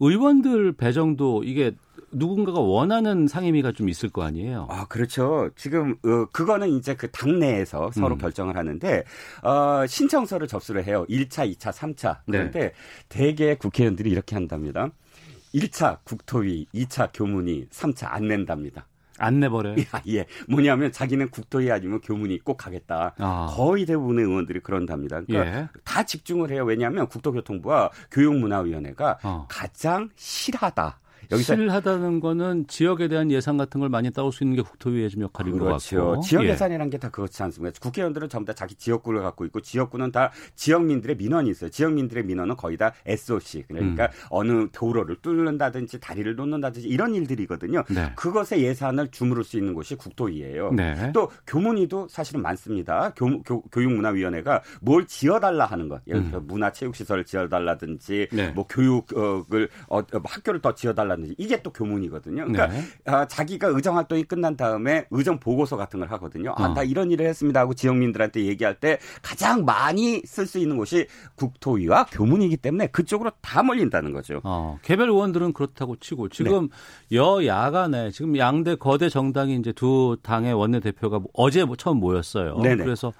의원들 0.00 0.72
배정도 0.72 1.44
이게 1.44 1.72
누군가가 2.12 2.60
원하는 2.60 3.26
상임위가 3.26 3.72
좀 3.72 3.88
있을 3.88 4.08
거 4.08 4.22
아니에요. 4.22 4.66
아 4.70 4.86
그렇죠. 4.86 5.50
지금 5.56 5.96
어, 6.04 6.26
그거는 6.32 6.68
이제 6.70 6.94
그 6.94 7.10
당내에서 7.10 7.90
서로 7.92 8.16
음. 8.16 8.18
결정을 8.18 8.56
하는데 8.56 9.04
어, 9.42 9.86
신청서를 9.86 10.46
접수를 10.46 10.84
해요. 10.84 11.04
1차, 11.08 11.50
2차, 11.54 11.72
3차. 11.72 12.18
그런데 12.26 12.60
네. 12.60 12.72
대개 13.08 13.54
국회의원들이 13.54 14.10
이렇게 14.10 14.36
한답니다. 14.36 14.90
1차 15.54 15.98
국토위, 16.04 16.66
2차 16.74 17.10
교문위, 17.12 17.68
3차 17.68 18.06
안 18.10 18.28
낸답니다. 18.28 18.86
안 19.18 19.40
내버려요? 19.40 19.76
예. 20.08 20.26
뭐냐면 20.48 20.90
자기는 20.90 21.28
국토위 21.30 21.70
아니면 21.70 22.00
교문이 22.00 22.40
꼭 22.40 22.56
가겠다. 22.56 23.14
아. 23.18 23.46
거의 23.50 23.86
대부분의 23.86 24.24
의원들이 24.24 24.60
그런답니다. 24.60 25.20
그러니까 25.22 25.60
예. 25.60 25.68
다 25.84 26.02
집중을 26.02 26.50
해요. 26.50 26.64
왜냐하면 26.64 27.06
국토교통부와 27.06 27.90
교육문화위원회가 28.10 29.18
어. 29.22 29.46
가장 29.48 30.10
실하다. 30.16 30.98
여기서 31.30 31.56
실하다는 31.56 32.20
거는 32.20 32.66
지역에 32.68 33.08
대한 33.08 33.30
예산 33.30 33.56
같은 33.56 33.80
걸 33.80 33.88
많이 33.88 34.10
따올 34.10 34.32
수 34.32 34.44
있는 34.44 34.56
게 34.56 34.62
국토위의 34.62 35.10
좀 35.10 35.22
역할인 35.22 35.58
그렇죠. 35.58 35.96
것 35.96 36.06
같고. 36.06 36.20
지역 36.22 36.44
예. 36.44 36.48
예산이라는 36.50 36.90
게 36.90 36.98
다 37.02 37.10
그렇지 37.10 37.42
않습니까? 37.42 37.76
국회의원들은 37.80 38.28
전부 38.28 38.46
다 38.46 38.54
자기 38.54 38.76
지역구를 38.76 39.22
갖고 39.22 39.44
있고 39.46 39.60
지역구는 39.60 40.12
다 40.12 40.30
지역민들의 40.54 41.16
민원이 41.16 41.50
있어요. 41.50 41.68
지역민들의 41.68 42.24
민원은 42.24 42.56
거의 42.56 42.76
다 42.76 42.92
SOC 43.06 43.64
그러니까 43.66 44.04
음. 44.04 44.08
어느 44.30 44.68
도로를 44.70 45.16
뚫는다든지 45.20 45.98
다리를 45.98 46.34
놓는다든지 46.36 46.86
이런 46.88 47.14
일들이거든요. 47.14 47.82
네. 47.90 48.12
그것에 48.14 48.60
예산을 48.60 49.08
주무를 49.10 49.42
수 49.42 49.56
있는 49.56 49.74
곳이 49.74 49.96
국토위예요. 49.96 50.72
네. 50.74 51.10
또 51.12 51.30
교문위도 51.46 52.06
사실은 52.08 52.40
많습니다. 52.42 53.12
교, 53.16 53.42
교, 53.42 53.62
교육문화위원회가 53.62 54.62
뭘 54.80 55.06
지어달라 55.06 55.66
하는 55.66 55.88
것, 55.88 56.02
예를 56.06 56.24
들어 56.24 56.38
음. 56.38 56.46
문화체육시설을 56.46 57.24
지어달라든지 57.24 58.28
네. 58.32 58.48
뭐 58.50 58.66
교육을 58.68 59.68
어, 59.88 60.02
학교를 60.24 60.60
더 60.60 60.74
지어달라 60.74 61.11
한다든지 61.12 61.34
이게 61.38 61.62
또 61.62 61.72
교문이거든요. 61.72 62.46
그러니까 62.46 62.66
네. 62.68 62.82
아, 63.04 63.26
자기가 63.26 63.68
의정 63.68 63.96
활동이 63.96 64.24
끝난 64.24 64.56
다음에 64.56 65.06
의정 65.10 65.38
보고서 65.38 65.76
같은 65.76 66.00
걸 66.00 66.10
하거든요. 66.12 66.54
아, 66.56 66.64
어. 66.64 66.74
나 66.74 66.82
이런 66.82 67.10
일을 67.10 67.26
했습니다 67.26 67.60
하고 67.60 67.74
지역민들한테 67.74 68.44
얘기할 68.44 68.74
때 68.76 68.98
가장 69.22 69.64
많이 69.64 70.22
쓸 70.24 70.46
수 70.46 70.58
있는 70.58 70.76
곳이 70.76 71.06
국토위와 71.36 72.06
교문이기 72.06 72.56
때문에 72.56 72.88
그쪽으로 72.88 73.30
다 73.40 73.62
몰린다는 73.62 74.12
거죠. 74.12 74.40
어, 74.44 74.78
개별 74.82 75.08
의원들은 75.10 75.52
그렇다고 75.52 75.96
치고 75.96 76.28
지금 76.28 76.68
네. 77.08 77.16
여야 77.16 77.70
간에 77.70 78.10
지금 78.10 78.36
양대 78.36 78.74
거대 78.74 79.08
정당이 79.08 79.56
이제 79.56 79.72
두 79.72 80.16
당의 80.22 80.54
원내대표가 80.54 81.20
어제 81.32 81.64
처음 81.78 81.98
모였어요. 81.98 82.58
네네. 82.58 82.84
그래서 82.84 83.12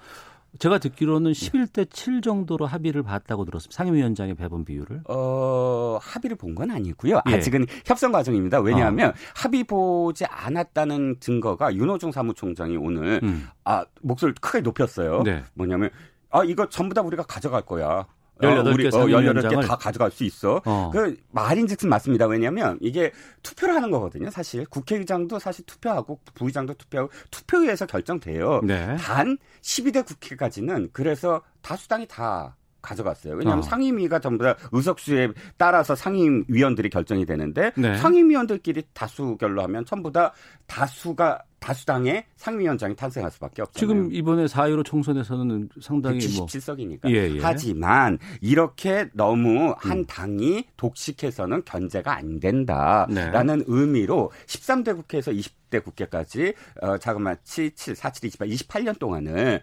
제가 0.59 0.77
듣기로는 0.77 1.31
11대 1.31 1.89
7 1.89 2.21
정도로 2.21 2.65
합의를 2.65 3.01
봤다고 3.03 3.43
들었습니다. 3.45 3.75
상임위원장의 3.75 4.35
배분 4.35 4.63
비율을. 4.65 5.01
어, 5.09 5.97
합의를 6.01 6.37
본 6.37 6.53
건 6.53 6.69
아니고요. 6.69 7.21
예. 7.29 7.35
아직은 7.35 7.65
협상 7.85 8.11
과정입니다. 8.11 8.59
왜냐하면 8.59 9.09
어. 9.09 9.13
합의 9.35 9.63
보지 9.63 10.25
않았다는 10.25 11.17
증거가 11.19 11.73
윤호중 11.73 12.11
사무총장이 12.11 12.77
오늘 12.77 13.19
음. 13.23 13.47
아, 13.63 13.83
목소리를 14.01 14.35
크게 14.39 14.61
높였어요. 14.61 15.23
네. 15.23 15.43
뭐냐면 15.55 15.89
아, 16.29 16.43
이거 16.43 16.69
전부 16.69 16.93
다 16.93 17.01
우리가 17.01 17.23
가져갈 17.23 17.63
거야. 17.63 18.05
18개 18.43 18.93
어, 18.93 19.05
18개 19.05 19.67
다 19.67 19.75
가져갈 19.75 20.11
수 20.11 20.23
있어. 20.23 20.61
어. 20.65 20.89
그 20.91 21.15
말인즉슨 21.31 21.89
맞습니다. 21.89 22.27
왜냐하면 22.27 22.77
이게 22.81 23.11
투표를 23.41 23.75
하는 23.75 23.91
거거든요. 23.91 24.29
사실 24.29 24.65
국회의장도 24.65 25.39
사실 25.39 25.65
투표하고 25.65 26.19
부의장도 26.35 26.73
투표하고 26.75 27.11
투표에서 27.31 27.85
결정돼요. 27.85 28.61
네. 28.63 28.95
단 28.97 29.37
12대 29.61 30.05
국회까지는 30.05 30.89
그래서 30.93 31.41
다수당이 31.61 32.07
다 32.07 32.55
가져갔어요. 32.83 33.33
왜냐하면 33.35 33.59
어. 33.59 33.61
상임위가 33.61 34.19
전부 34.19 34.43
다 34.43 34.55
의석수에 34.71 35.29
따라서 35.57 35.95
상임위원들이 35.95 36.89
결정이 36.89 37.25
되는데 37.25 37.71
네. 37.75 37.97
상임위원들끼리 37.97 38.83
다수결로 38.93 39.63
하면 39.63 39.85
전부 39.85 40.11
다 40.11 40.33
다수가 40.67 41.41
다수당의 41.63 42.25
상임위원장이 42.35 42.93
탄생할 42.93 43.31
수밖에 43.31 43.61
없잖아요. 43.61 43.79
지금 43.79 44.13
이번에 44.13 44.45
4.15 44.45 44.83
총선에서는 44.83 45.69
상당히 45.81 46.19
77석이니까. 46.19 47.03
뭐. 47.03 47.11
예, 47.11 47.35
예. 47.35 47.39
하지만 47.41 48.19
이렇게 48.41 49.07
너무 49.13 49.73
한 49.77 49.99
음. 49.99 50.05
당이 50.05 50.65
독식해서는 50.75 51.63
견제가 51.63 52.17
안 52.17 52.41
된다라는 52.41 53.59
네. 53.59 53.63
의미로 53.67 54.31
13대 54.47 54.93
국회에서 54.93 55.31
20대 55.31 55.81
국회까지 55.85 56.53
어, 56.81 56.97
자그마치 56.97 57.71
7, 57.75 57.95
4, 57.95 58.11
7, 58.11 58.27
28, 58.27 58.47
28년 58.49 58.99
동안은 58.99 59.59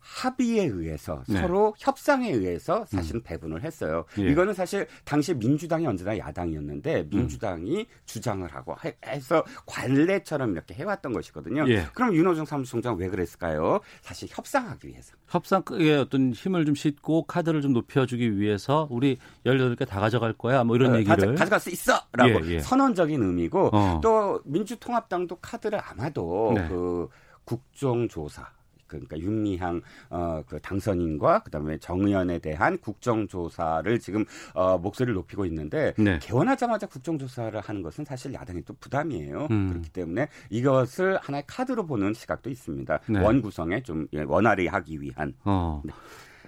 합의에 0.00 0.64
의해서 0.64 1.22
네. 1.28 1.40
서로 1.40 1.74
협상에 1.78 2.30
의해서 2.30 2.84
사실은 2.86 3.20
음. 3.20 3.22
배분을 3.22 3.62
했어요. 3.62 4.04
예. 4.18 4.30
이거는 4.30 4.54
사실 4.54 4.86
당시 5.04 5.34
민주당이 5.34 5.86
언제나 5.86 6.16
야당이었는데 6.16 7.08
민주당이 7.10 7.80
음. 7.80 7.84
주장을 8.06 8.46
하고 8.54 8.74
해서 9.06 9.44
관례처럼 9.66 10.52
이렇게 10.52 10.74
해왔던 10.74 11.12
것이거든요. 11.12 11.68
예. 11.68 11.86
그럼 11.94 12.14
윤호중 12.14 12.44
사무총장 12.44 12.96
왜 12.96 13.08
그랬을까요? 13.08 13.80
사실 14.00 14.28
협상하기 14.30 14.88
위해서. 14.88 15.14
협상의 15.28 15.96
어떤 15.98 16.32
힘을 16.32 16.64
좀 16.64 16.74
싣고 16.74 17.24
카드를 17.24 17.60
좀 17.60 17.72
높여주기 17.72 18.38
위해서 18.38 18.88
우리 18.90 19.18
18개 19.46 19.86
다 19.86 20.00
가져갈 20.00 20.32
거야 20.32 20.64
뭐 20.64 20.76
이런 20.76 20.94
어, 20.94 20.98
얘기를. 20.98 21.34
가져, 21.34 21.50
갈수 21.50 21.70
있어! 21.70 21.92
라고 22.12 22.44
예, 22.46 22.54
예. 22.54 22.60
선언적인 22.60 23.22
의미고 23.22 23.70
어. 23.72 24.00
또 24.02 24.40
민주통합당도 24.44 25.36
카드를 25.36 25.80
아마도 25.82 26.52
네. 26.54 26.68
그 26.68 27.08
국정조사 27.44 28.59
그러니까 28.90 29.18
윤미향 29.18 29.80
어, 30.10 30.42
그 30.46 30.60
당선인과 30.60 31.44
그다음에 31.44 31.78
정의연에 31.78 32.38
대한 32.38 32.78
국정조사를 32.78 33.98
지금 34.00 34.24
어, 34.54 34.78
목소리를 34.78 35.14
높이고 35.14 35.44
있는데 35.46 35.94
네. 35.96 36.18
개원하자마자 36.20 36.86
국정조사를 36.86 37.58
하는 37.60 37.82
것은 37.82 38.04
사실 38.04 38.34
야당이 38.34 38.62
또 38.64 38.74
부담이에요. 38.74 39.48
음. 39.50 39.68
그렇기 39.70 39.90
때문에 39.90 40.28
이것을 40.50 41.18
하나의 41.18 41.44
카드로 41.46 41.86
보는 41.86 42.14
시각도 42.14 42.50
있습니다. 42.50 43.00
네. 43.08 43.20
원 43.20 43.40
구성에 43.40 43.82
좀 43.82 44.06
예, 44.12 44.22
원활히 44.22 44.66
하기 44.66 45.00
위한. 45.00 45.34
어. 45.44 45.82
네. 45.84 45.92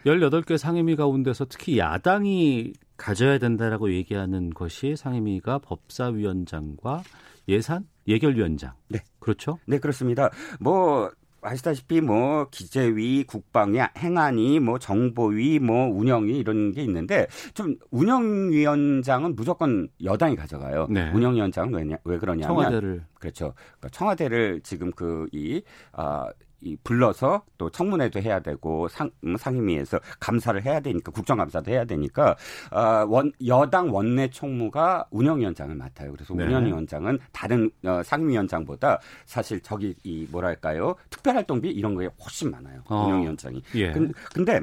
18개 0.05 0.59
상임위 0.59 0.96
가운데서 0.96 1.46
특히 1.48 1.78
야당이 1.78 2.72
가져야 2.96 3.38
된다라고 3.38 3.92
얘기하는 3.92 4.50
것이 4.50 4.96
상임위가 4.96 5.59
법사위원장과 5.59 7.02
예산 7.48 7.87
예결위원장. 8.07 8.74
네. 8.88 9.00
그렇죠? 9.18 9.59
네, 9.66 9.78
그렇습니다. 9.78 10.31
뭐 10.61 11.11
아시다시피 11.42 12.00
뭐 12.00 12.46
기재위, 12.50 13.24
국방위, 13.24 13.78
행안위, 13.98 14.61
뭐 14.61 14.78
정보위, 14.78 15.59
뭐 15.59 15.88
운영위 15.88 16.38
이런 16.38 16.72
게 16.72 16.83
있는데 16.83 17.26
좀 17.52 17.76
운영위원장은 17.90 19.37
무조건 19.37 19.88
여당이 20.02 20.37
가져가요. 20.37 20.87
네. 20.88 21.11
운영위원장은 21.12 21.74
왜냐 21.74 21.96
왜 22.05 22.18
그러냐면 22.18 22.46
청와대를 22.46 23.05
그렇죠. 23.14 23.55
그러니까 23.78 23.88
청와대를 23.90 24.61
지금 24.62 24.92
그이 24.92 25.62
아, 25.92 26.28
이 26.62 26.77
불러서 26.85 27.42
또 27.59 27.70
청문회도 27.70 28.20
해야 28.20 28.40
되고 28.40 28.88
상, 28.88 29.11
음, 29.25 29.37
상임위에서 29.37 29.98
감사를 30.20 30.64
해야 30.64 30.81
되니까 30.81 31.11
국정감사도 31.12 31.70
해야 31.70 31.85
되니까 31.85 32.37
어, 32.70 33.05
원, 33.09 33.33
여당 33.46 33.92
원내 33.92 34.31
총무가 34.31 35.07
운영위원장을 35.11 35.75
맡아요. 35.75 36.12
그래서 36.12 36.35
네. 36.35 36.44
운영위원장은 36.44 37.18
다른 37.33 37.70
어, 37.85 38.03
상임위원장보다 38.05 39.01
사실 39.27 39.61
저기 39.61 39.94
이 40.05 40.27
뭐랄까요 40.31 40.94
특별활동비 41.11 41.68
이런 41.70 41.94
거에 41.94 42.09
훨씬 42.22 42.51
많아요. 42.51 42.83
어. 42.87 43.07
운영위원장이. 43.07 43.62
예. 43.75 43.92
근, 43.92 44.12
근데 44.33 44.61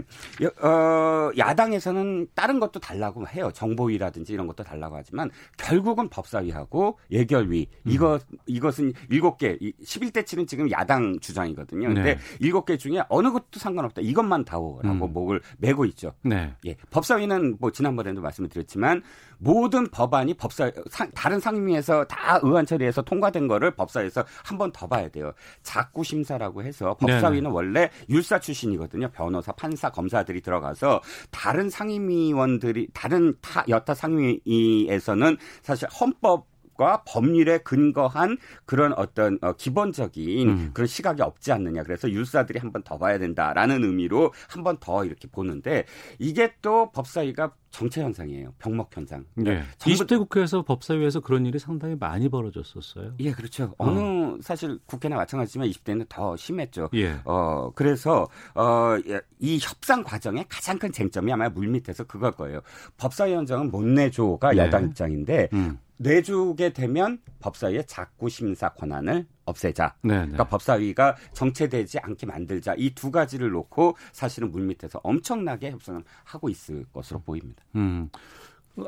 어, 0.61 1.31
야당에서는 1.37 2.27
다른 2.33 2.59
것도 2.59 2.79
달라고 2.79 3.27
해요. 3.27 3.51
정보위라든지 3.53 4.33
이런 4.33 4.47
것도 4.47 4.63
달라고 4.63 4.95
하지만 4.95 5.29
결국은 5.57 6.09
법사위하고 6.09 6.97
예결위 7.11 7.67
음. 7.85 7.91
이것 7.91 8.21
이것은 8.45 8.93
일곱 9.09 9.37
개 9.37 9.57
11대 9.57 10.23
7은 10.23 10.47
지금 10.47 10.69
야당 10.71 11.19
주장이거든요. 11.19 11.88
근데 11.95 12.15
네. 12.15 12.19
일곱 12.39 12.65
개 12.65 12.77
중에 12.77 13.03
어느 13.09 13.31
것도 13.31 13.59
상관없다. 13.59 14.01
이것만 14.01 14.45
다오라고 14.45 15.05
음. 15.07 15.13
목을 15.13 15.41
메고 15.57 15.85
있죠. 15.85 16.13
네. 16.23 16.53
예. 16.65 16.75
법사위는 16.89 17.57
뭐 17.59 17.71
지난번에도 17.71 18.21
말씀을 18.21 18.49
드렸지만 18.49 19.01
모든 19.37 19.87
법안이 19.87 20.33
법사 20.35 20.71
상, 20.89 21.09
다른 21.11 21.39
상임위에서 21.39 22.05
다 22.05 22.39
의안 22.43 22.65
처리해서 22.65 23.01
통과된 23.01 23.47
거를 23.47 23.71
법사위에서 23.71 24.23
한 24.43 24.57
번 24.57 24.69
더 24.71 24.87
봐야 24.87 25.09
돼요. 25.09 25.31
자꾸 25.63 26.03
심사라고 26.03 26.61
해서 26.63 26.95
법사위는 26.99 27.43
네네. 27.43 27.49
원래 27.49 27.89
율사 28.09 28.39
출신이거든요. 28.39 29.09
변호사, 29.11 29.51
판사, 29.53 29.89
검사들이 29.89 30.41
들어가서 30.41 31.01
다른 31.31 31.69
상임위원들이 31.69 32.89
다른 32.93 33.33
타 33.41 33.63
여타 33.67 33.93
상임위에서는 33.93 35.37
사실 35.61 35.87
헌법 35.99 36.47
과 36.79 37.03
법률에 37.05 37.57
근거한 37.57 38.37
그런 38.65 38.93
어떤 38.93 39.37
어, 39.41 39.51
기본적인 39.51 40.47
음. 40.49 40.71
그런 40.73 40.87
시각이 40.87 41.21
없지 41.21 41.51
않느냐. 41.51 41.83
그래서 41.83 42.09
율사들이 42.09 42.57
한 42.59 42.71
번 42.71 42.83
더 42.83 42.97
봐야 42.97 43.17
된다라는 43.19 43.83
의미로 43.83 44.31
한 44.47 44.63
번 44.63 44.77
더 44.79 45.03
이렇게 45.03 45.27
보는데 45.27 45.83
이게 46.19 46.53
또 46.61 46.89
법사위가 46.93 47.51
정체 47.71 48.01
현상이에요. 48.01 48.53
병목 48.59 48.95
현상. 48.95 49.25
네. 49.35 49.61
20대 49.79 50.17
국회에서 50.19 50.61
법사위에서 50.63 51.19
그런 51.19 51.45
일이 51.45 51.59
상당히 51.59 51.95
많이 51.99 52.29
벌어졌었어요. 52.29 53.13
예, 53.19 53.31
그렇죠. 53.33 53.75
어. 53.77 53.91
느 53.91 54.41
사실 54.41 54.79
국회나 54.85 55.17
마찬가지지만 55.17 55.67
20대는 55.67 56.05
더 56.07 56.37
심했죠. 56.37 56.89
예. 56.93 57.19
어, 57.25 57.71
그래서 57.75 58.27
어, 58.55 58.95
예, 59.07 59.19
이 59.39 59.59
협상 59.61 60.01
과정의 60.03 60.45
가장 60.47 60.79
큰 60.79 60.91
쟁점이 60.93 61.31
아마 61.33 61.49
물밑에서 61.49 62.05
그걸 62.05 62.31
거예요. 62.31 62.61
법사위원장은 62.97 63.69
못 63.69 63.83
내줘가 63.85 64.51
네. 64.51 64.59
여당 64.59 64.85
입장인데 64.85 65.49
음. 65.53 65.77
내주게 66.01 66.71
되면 66.71 67.19
법사위의 67.39 67.85
자구 67.85 68.29
심사 68.29 68.69
권한을 68.69 69.27
없애자. 69.45 69.95
네네. 70.01 70.17
그러니까 70.19 70.45
법사위가 70.45 71.17
정체되지 71.33 71.99
않게 71.99 72.25
만들자. 72.25 72.73
이 72.77 72.91
두 72.95 73.11
가지를 73.11 73.51
놓고 73.51 73.97
사실은 74.13 74.51
물밑에서 74.51 75.01
엄청나게 75.03 75.71
협상을 75.71 76.01
하고 76.23 76.49
있을 76.49 76.85
것으로 76.93 77.19
보입니다. 77.19 77.63
음. 77.75 78.09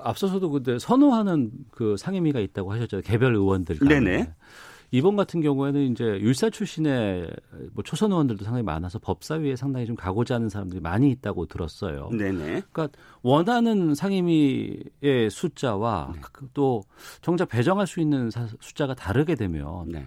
앞서서도 0.02 0.50
근데 0.52 0.80
선호하는 0.80 1.52
그 1.72 1.98
상임위가 1.98 2.40
있다고 2.40 2.72
하셨죠. 2.72 3.02
개별 3.02 3.36
의원들. 3.36 3.80
네네. 3.80 4.34
이번 4.92 5.16
같은 5.16 5.40
경우에는 5.42 5.92
이제 5.92 6.04
율사 6.04 6.50
출신의 6.50 7.30
뭐 7.74 7.84
초선 7.84 8.12
의원들도 8.12 8.44
상당히 8.44 8.64
많아서 8.64 9.00
법사위에 9.00 9.56
상당히 9.56 9.86
좀 9.86 9.96
가고자 9.96 10.36
하는 10.36 10.50
사람들이 10.50 10.82
많이 10.82 11.10
있다고 11.12 11.46
들었어요. 11.46 12.10
네네. 12.10 12.64
그러니까 12.72 12.90
원하는 13.22 13.96
상임위의 13.96 15.30
숫자와 15.32 16.12
네. 16.16 16.22
또 16.54 16.84
정작 17.22 17.48
배정할 17.48 17.88
수 17.88 18.02
있는 18.02 18.30
숫자가 18.60 18.94
다르게 18.94 19.36
되면 19.36 19.88
네. 19.88 20.06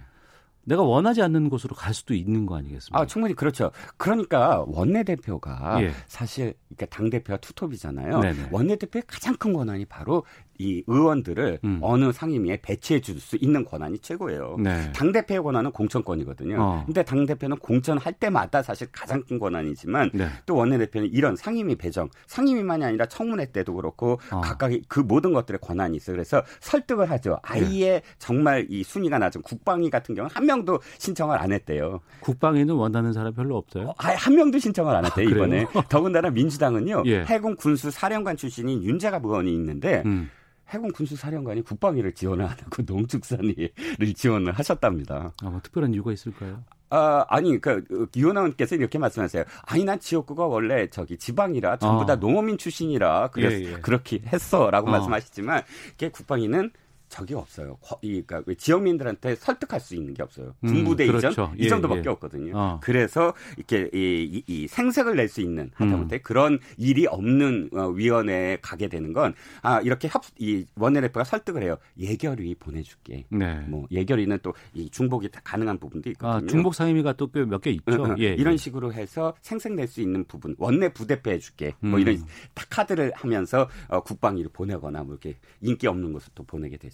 내가 0.67 0.83
원하지 0.83 1.23
않는 1.23 1.49
곳으로 1.49 1.75
갈 1.75 1.93
수도 1.95 2.15
있는 2.15 2.47
거 2.47 2.57
아니겠습니까? 2.57 2.99
아, 2.99 3.07
충분히 3.07 3.35
그렇죠. 3.35 3.71
그러니까 3.97 4.65
원내대표가 4.67 5.83
예. 5.83 5.93
사실 6.07 6.55
그러니까 6.69 6.87
당대표가 6.97 7.37
투톱이잖아요. 7.39 8.21
원내대표의 8.51 9.03
가장 9.07 9.37
큰 9.37 9.53
권한이 9.53 9.85
바로 9.87 10.25
이 10.59 10.83
의원들을 10.87 11.61
음. 11.65 11.79
어느 11.83 12.13
상임위에 12.13 12.59
배치해 12.63 13.01
줄 13.01 13.15
수 13.19 13.37
있는 13.41 13.65
권한이 13.65 13.99
최고예요. 14.01 14.57
네. 14.59 14.93
당 14.93 15.13
대표의 15.13 15.43
권한은 15.43 15.71
공천권이거든요. 15.71 16.57
어. 16.61 16.83
근데 16.85 17.03
당 17.05 17.25
대표는 17.27 17.57
공천할 17.59 18.13
때마다 18.15 18.63
사실 18.63 18.89
가장 18.93 19.23
큰 19.23 19.39
권한이지만 19.39 20.11
네. 20.13 20.29
또 20.47 20.57
원내 20.57 20.79
대표는 20.79 21.11
이런 21.13 21.37
상임위 21.37 21.77
배정, 21.77 22.09
상임위만이 22.27 22.85
아니라 22.85 23.07
청문회 23.07 23.53
때도 23.53 23.75
그렇고 23.75 24.19
어. 24.31 24.41
각각의 24.41 24.83
그 24.89 25.01
모든 25.01 25.33
것들의 25.33 25.61
권한이 25.61 25.97
있어요. 25.97 26.17
그래서 26.17 26.43
설득을 26.61 27.09
하죠. 27.11 27.39
아예 27.43 27.61
네. 27.93 28.03
정말 28.19 28.67
이 28.69 28.83
순위가 28.83 29.19
낮은 29.19 29.43
국방위 29.43 29.89
같은 29.91 30.15
경우는 30.15 30.35
한 30.35 30.45
명도 30.45 30.81
신청을 30.99 31.39
안 31.41 31.53
했대요. 31.53 32.01
국방위는 32.21 32.75
원하는 32.75 33.13
사람 33.13 33.33
별로 33.33 33.57
없어요? 33.57 33.89
어, 33.91 33.95
아예 33.99 34.17
한 34.17 34.35
명도 34.35 34.59
신청을 34.59 34.95
안 34.95 35.05
했대요 35.07 35.29
아, 35.29 35.31
이번에. 35.31 35.67
더군다나 35.89 36.31
민주당은요 36.31 37.05
예. 37.07 37.23
해군 37.25 37.55
군수 37.57 37.91
사령관 37.91 38.37
출신인 38.37 38.83
윤재갑 38.83 39.25
의원이 39.25 39.53
있는데. 39.55 40.03
음. 40.05 40.31
해군 40.75 40.93
군수사령관이 40.93 41.63
국방위를 41.63 42.13
지원을 42.13 42.45
안 42.45 42.51
하고 42.51 42.83
농축산위를 42.87 44.15
지원을 44.15 44.53
하셨답니다. 44.53 45.33
아, 45.43 45.51
뭐 45.51 45.61
특별한 45.63 45.95
이유가 45.95 46.13
있을까요? 46.13 46.63
아, 46.91 47.25
아니, 47.29 47.61
그, 47.61 47.85
유원 48.17 48.37
의원께서 48.37 48.77
이렇게 48.77 48.99
말씀하세요. 48.99 49.45
아니, 49.63 49.85
난 49.85 49.99
지역구가 49.99 50.47
원래 50.47 50.89
저기 50.91 51.17
지방이라 51.17 51.79
전부 51.79 52.07
다 52.07 52.13
어. 52.13 52.17
농어민 52.17 52.59
출신이라 52.59 53.31
그래서 53.33 53.57
예, 53.57 53.73
예. 53.73 53.81
그렇게 53.81 54.21
했어. 54.27 54.71
라고 54.71 54.89
어. 54.89 54.91
말씀하시지만, 54.91 55.63
이게 55.95 56.11
국방위는 56.11 56.71
적이 57.09 57.35
없어요. 57.35 57.79
이, 58.03 58.23
그러니까 58.23 58.53
지역민들한테 58.57 59.37
설득할 59.37 59.81
수 59.81 59.95
있는 59.95 60.15
게 60.15 60.23
없어요. 60.23 60.55
음, 60.65 60.69
군부대 60.69 61.05
음, 61.05 61.09
그렇죠. 61.09 61.29
이전 61.29 61.55
이 61.59 61.65
예, 61.65 61.69
정도밖에 61.69 62.03
예. 62.07 62.09
없거든요. 62.11 62.53
어. 62.57 62.81
그래서 62.83 63.35
이렇게 63.57 63.89
이, 63.93 64.25
이, 64.25 64.43
이, 64.47 64.69
생색을 64.69 65.17
낼 65.17 65.29
수 65.29 65.41
있는 65.41 65.71
하다못해 65.75 66.17
음. 66.17 66.21
그런 66.23 66.59
일이 66.77 67.07
없는 67.07 67.71
어, 67.73 67.89
위원회에 67.89 68.59
가게 68.63 68.89
되는 68.89 69.13
건 69.13 69.35
아, 69.63 69.81
이렇게 69.81 70.09
협, 70.09 70.23
이 70.39 70.65
원내대표가 70.77 71.25
설득을 71.25 71.63
해요. 71.63 71.77
예결위 71.99 72.55
보내줄게. 72.57 73.25
네. 73.31 73.61
뭐 73.69 73.87
예결위는 73.91 74.39
또 74.43 74.53
이 74.75 74.89
중복이 74.91 75.29
다 75.31 75.41
가능한 75.45 75.79
부분도 75.79 76.11
있거든요. 76.11 76.47
아, 76.47 76.51
중복 76.51 76.75
상임위가 76.75 77.15
또 77.15 77.29
몇 77.35 77.61
개 77.61 77.71
있죠. 77.71 78.15
예, 78.19 78.25
예, 78.25 78.35
이런 78.35 78.57
식으로 78.57 78.93
해서 78.93 79.35
생색 79.41 79.75
낼 79.75 79.87
수 79.89 80.01
있는 80.01 80.25
부분 80.25 80.55
원내 80.59 80.93
부대표 80.93 81.31
해줄게. 81.31 81.75
뭐 81.81 81.95
음. 81.95 82.01
이런 82.01 82.17
다 82.55 82.65
카드를 82.71 83.13
하면서 83.15 83.69
어, 83.89 84.01
국방위를 84.03 84.51
보내거나 84.53 85.03
뭐 85.05 85.15
이렇게 85.15 85.37
인기 85.61 85.87
없는 85.87 86.13
곳을 86.13 86.31
또 86.35 86.43
보내게 86.45 86.77
되죠. 86.77 86.94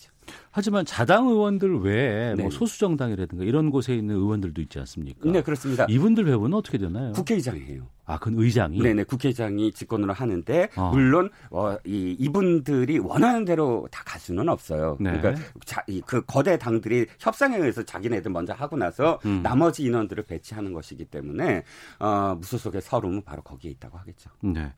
하지만 0.53 0.85
자당 0.85 1.29
의원들 1.29 1.81
외에 1.81 2.35
네. 2.35 2.43
뭐 2.43 2.51
소수 2.51 2.79
정당이라든가 2.79 3.45
이런 3.45 3.71
곳에 3.71 3.95
있는 3.95 4.17
의원들도 4.17 4.61
있지 4.63 4.79
않습니까? 4.79 5.31
네, 5.31 5.43
그렇습니다. 5.43 5.87
이분들 5.89 6.25
배분은 6.25 6.57
어떻게 6.57 6.79
되나요? 6.79 7.13
국회의장이에요. 7.13 7.89
아, 8.11 8.19
그건 8.19 8.39
의장이? 8.43 8.81
네네, 8.83 9.05
국회의장이 9.05 9.73
직권으로 9.73 10.13
하는데, 10.13 10.69
어. 10.77 10.91
물론, 10.91 11.31
어, 11.51 11.77
이, 11.85 12.17
이분들이 12.19 12.99
원하는 12.99 13.45
대로 13.45 13.87
다 13.91 14.01
갈 14.11 14.19
수는 14.21 14.49
없어요. 14.49 14.97
네. 14.99 15.13
그러니까, 15.21 15.41
자, 15.65 15.85
이, 15.87 16.01
그 16.05 16.25
거대 16.27 16.59
당들이 16.59 17.07
협상에 17.21 17.57
의해서 17.57 17.85
자기네들 17.85 18.33
먼저 18.33 18.53
하고 18.53 18.77
나서 18.77 19.21
음. 19.25 19.41
나머지 19.43 19.85
인원들을 19.85 20.25
배치하는 20.25 20.73
것이기 20.73 21.05
때문에, 21.05 21.63
어, 22.01 22.35
무소속의 22.41 22.81
서름은 22.83 23.23
바로 23.23 23.43
거기에 23.43 23.71
있다고 23.71 23.99
하겠죠. 23.99 24.31
네. 24.41 24.73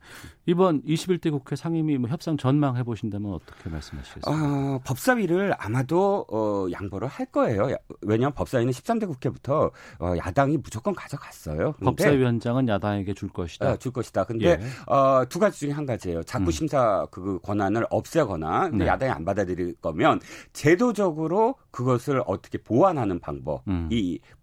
이번 0.45 0.83
21대 0.83 1.31
국회 1.31 1.55
상임위 1.55 1.97
뭐 1.97 2.09
협상 2.09 2.37
전망 2.37 2.77
해 2.77 2.83
보신다면 2.83 3.33
어떻게 3.33 3.69
말씀하시겠습니까? 3.71 4.29
어, 4.31 4.79
법사위를 4.85 5.55
아마도, 5.57 6.27
어, 6.29 6.67
양보를 6.71 7.07
할 7.07 7.25
거예요. 7.27 7.69
왜냐하면 8.01 8.33
법사위는 8.35 8.71
13대 8.71 9.07
국회부터, 9.07 9.71
어, 9.99 10.13
야당이 10.17 10.57
무조건 10.57 10.93
가져갔어요. 10.93 11.71
법사위원장은 11.83 12.67
야당에게 12.67 13.15
줄 13.23 13.29
것이다. 13.29 13.71
네, 13.71 13.77
줄 13.77 13.91
것이다. 13.91 14.25
근데 14.25 14.49
예. 14.49 14.93
어, 14.93 15.25
두 15.29 15.39
가지 15.39 15.59
중에 15.59 15.71
한 15.71 15.85
가지예요. 15.85 16.23
자꾸 16.23 16.45
음. 16.45 16.51
심사 16.51 17.05
그 17.09 17.39
권한을 17.39 17.85
없애거나 17.89 18.69
네. 18.69 18.85
야당이 18.85 19.11
안 19.11 19.25
받아들일 19.25 19.75
거면 19.75 20.19
제도적으로 20.51 21.55
그것을 21.71 22.21
어떻게 22.25 22.57
보완하는 22.57 23.19
방법이 23.19 23.63
음. 23.67 23.89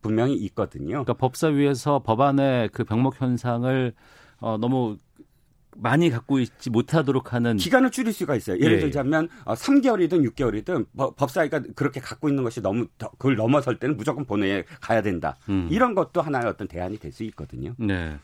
분명히 0.00 0.34
있거든요. 0.34 1.04
그러니까 1.04 1.14
법사위에서 1.14 2.02
법안의 2.02 2.70
그 2.72 2.84
병목 2.84 3.20
현상을 3.20 3.92
어, 4.40 4.56
너무 4.56 4.96
많이 5.76 6.10
갖고 6.10 6.38
있지 6.40 6.70
못하도록 6.70 7.32
하는 7.32 7.56
기간을 7.56 7.90
줄일 7.90 8.12
수가 8.12 8.34
있어요. 8.36 8.58
예를 8.58 8.76
예. 8.76 8.80
들자면 8.80 9.28
어, 9.44 9.54
3개월이든 9.54 10.28
6개월이든 10.30 11.14
법사위가 11.16 11.62
그렇게 11.74 12.00
갖고 12.00 12.28
있는 12.28 12.42
것이 12.44 12.60
너무 12.60 12.86
그걸 12.98 13.36
넘어설 13.36 13.78
때는 13.78 13.96
무조건 13.96 14.24
본회의에 14.24 14.64
가야 14.80 15.02
된다. 15.02 15.36
음. 15.48 15.68
이런 15.70 15.94
것도 15.94 16.22
하나의 16.22 16.46
어떤 16.46 16.66
대안이 16.68 16.98
될 16.98 17.10
수 17.12 17.24
있거든요. 17.24 17.74
네. 17.76 18.16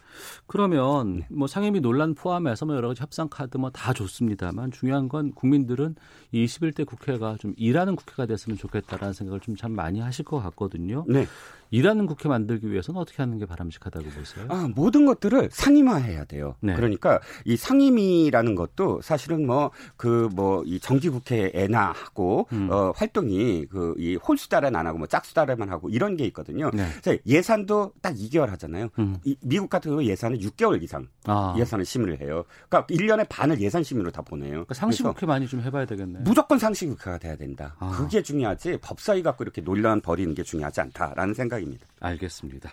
그러면 0.46 1.18
네. 1.18 1.26
뭐 1.30 1.46
상임위 1.48 1.80
논란 1.80 2.14
포함해서 2.14 2.64
뭐 2.66 2.76
여러 2.76 2.88
가지 2.88 3.02
협상 3.02 3.28
카드 3.28 3.56
뭐 3.56 3.70
다 3.70 3.92
좋습니다만 3.92 4.70
중요한 4.70 5.08
건 5.08 5.32
국민들은 5.32 5.96
이 6.32 6.44
21대 6.44 6.86
국회가 6.86 7.36
좀 7.36 7.52
일하는 7.56 7.96
국회가 7.96 8.26
됐으면 8.26 8.56
좋겠다라는 8.58 9.12
생각을 9.12 9.40
좀 9.40 9.56
참 9.56 9.72
많이 9.72 10.00
하실 10.00 10.24
것 10.24 10.40
같거든요. 10.40 11.04
네. 11.08 11.26
일하는 11.70 12.06
국회 12.06 12.28
만들기 12.28 12.70
위해서는 12.70 13.00
어떻게 13.00 13.22
하는 13.22 13.38
게 13.38 13.46
바람직하다고 13.46 14.04
보세요? 14.10 14.46
아, 14.48 14.68
모든 14.74 15.06
것들을 15.06 15.48
상임화해야 15.52 16.24
돼요. 16.24 16.54
네. 16.60 16.74
그러니까 16.74 17.20
이 17.44 17.56
상임위라는 17.56 18.54
것도 18.54 19.00
사실은 19.02 19.46
뭐 19.46 19.70
그 19.96 20.28
뭐 20.34 20.62
이 20.66 20.78
정기 20.80 21.08
국회 21.10 21.50
애나하고 21.54 22.48
음. 22.52 22.68
어, 22.70 22.92
활동이 22.96 23.66
그 23.66 23.94
이 23.98 24.16
홀수달은 24.16 24.74
안 24.76 24.86
하고 24.86 24.98
뭐 24.98 25.06
짝수달에만 25.06 25.70
하고 25.70 25.88
이런 25.88 26.16
게 26.16 26.24
있거든요. 26.26 26.70
네. 26.72 26.86
예산도 27.26 27.92
딱 28.02 28.14
2개월 28.14 28.46
하잖아요. 28.48 28.88
음. 28.98 29.16
이, 29.24 29.36
미국 29.42 29.70
같은 29.70 29.90
경우 29.90 30.02
예산은 30.04 30.38
6개월 30.38 30.82
이상 30.82 31.08
아. 31.24 31.54
예산을 31.58 31.84
심의를 31.84 32.20
해요. 32.20 32.44
그러니까 32.68 32.86
1년에 32.94 33.26
반을 33.28 33.60
예산 33.60 33.82
심의로 33.82 34.10
다 34.10 34.22
보내요. 34.22 34.50
그러니까 34.50 34.74
상시 34.74 35.02
국회 35.02 35.26
많이 35.26 35.46
좀 35.46 35.60
해봐야 35.60 35.86
되겠네요. 35.86 36.22
무조건 36.24 36.58
상시 36.58 36.86
국회가 36.86 37.18
돼야 37.18 37.36
된다. 37.36 37.74
아. 37.78 37.90
그게 37.96 38.22
중요하지 38.22 38.78
법사위 38.82 39.22
갖고 39.22 39.44
이렇게 39.44 39.62
논란 39.62 40.00
벌이는 40.00 40.34
게 40.34 40.42
중요하지 40.42 40.80
않다라는 40.80 41.34
생각 41.34 41.55
입니다. 41.58 41.86
알겠습니다. 42.00 42.72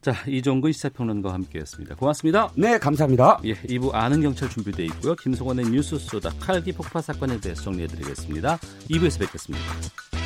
자, 0.00 0.12
이종근 0.26 0.72
시사평론가와 0.72 1.34
함께했습니다. 1.34 1.94
고맙습니다. 1.94 2.50
네, 2.56 2.78
감사합니다. 2.78 3.40
예, 3.44 3.54
2부 3.54 3.94
아는 3.94 4.20
경찰 4.20 4.50
준비되어 4.50 4.84
있고요. 4.86 5.14
김성원의 5.14 5.66
뉴스 5.66 5.96
쏘다 5.98 6.30
칼기 6.40 6.72
폭파 6.72 7.00
사건에 7.00 7.38
대해서 7.40 7.62
정리해드리겠습니다. 7.62 8.56
2부에서 8.90 9.20
뵙겠습니다. 9.20 10.21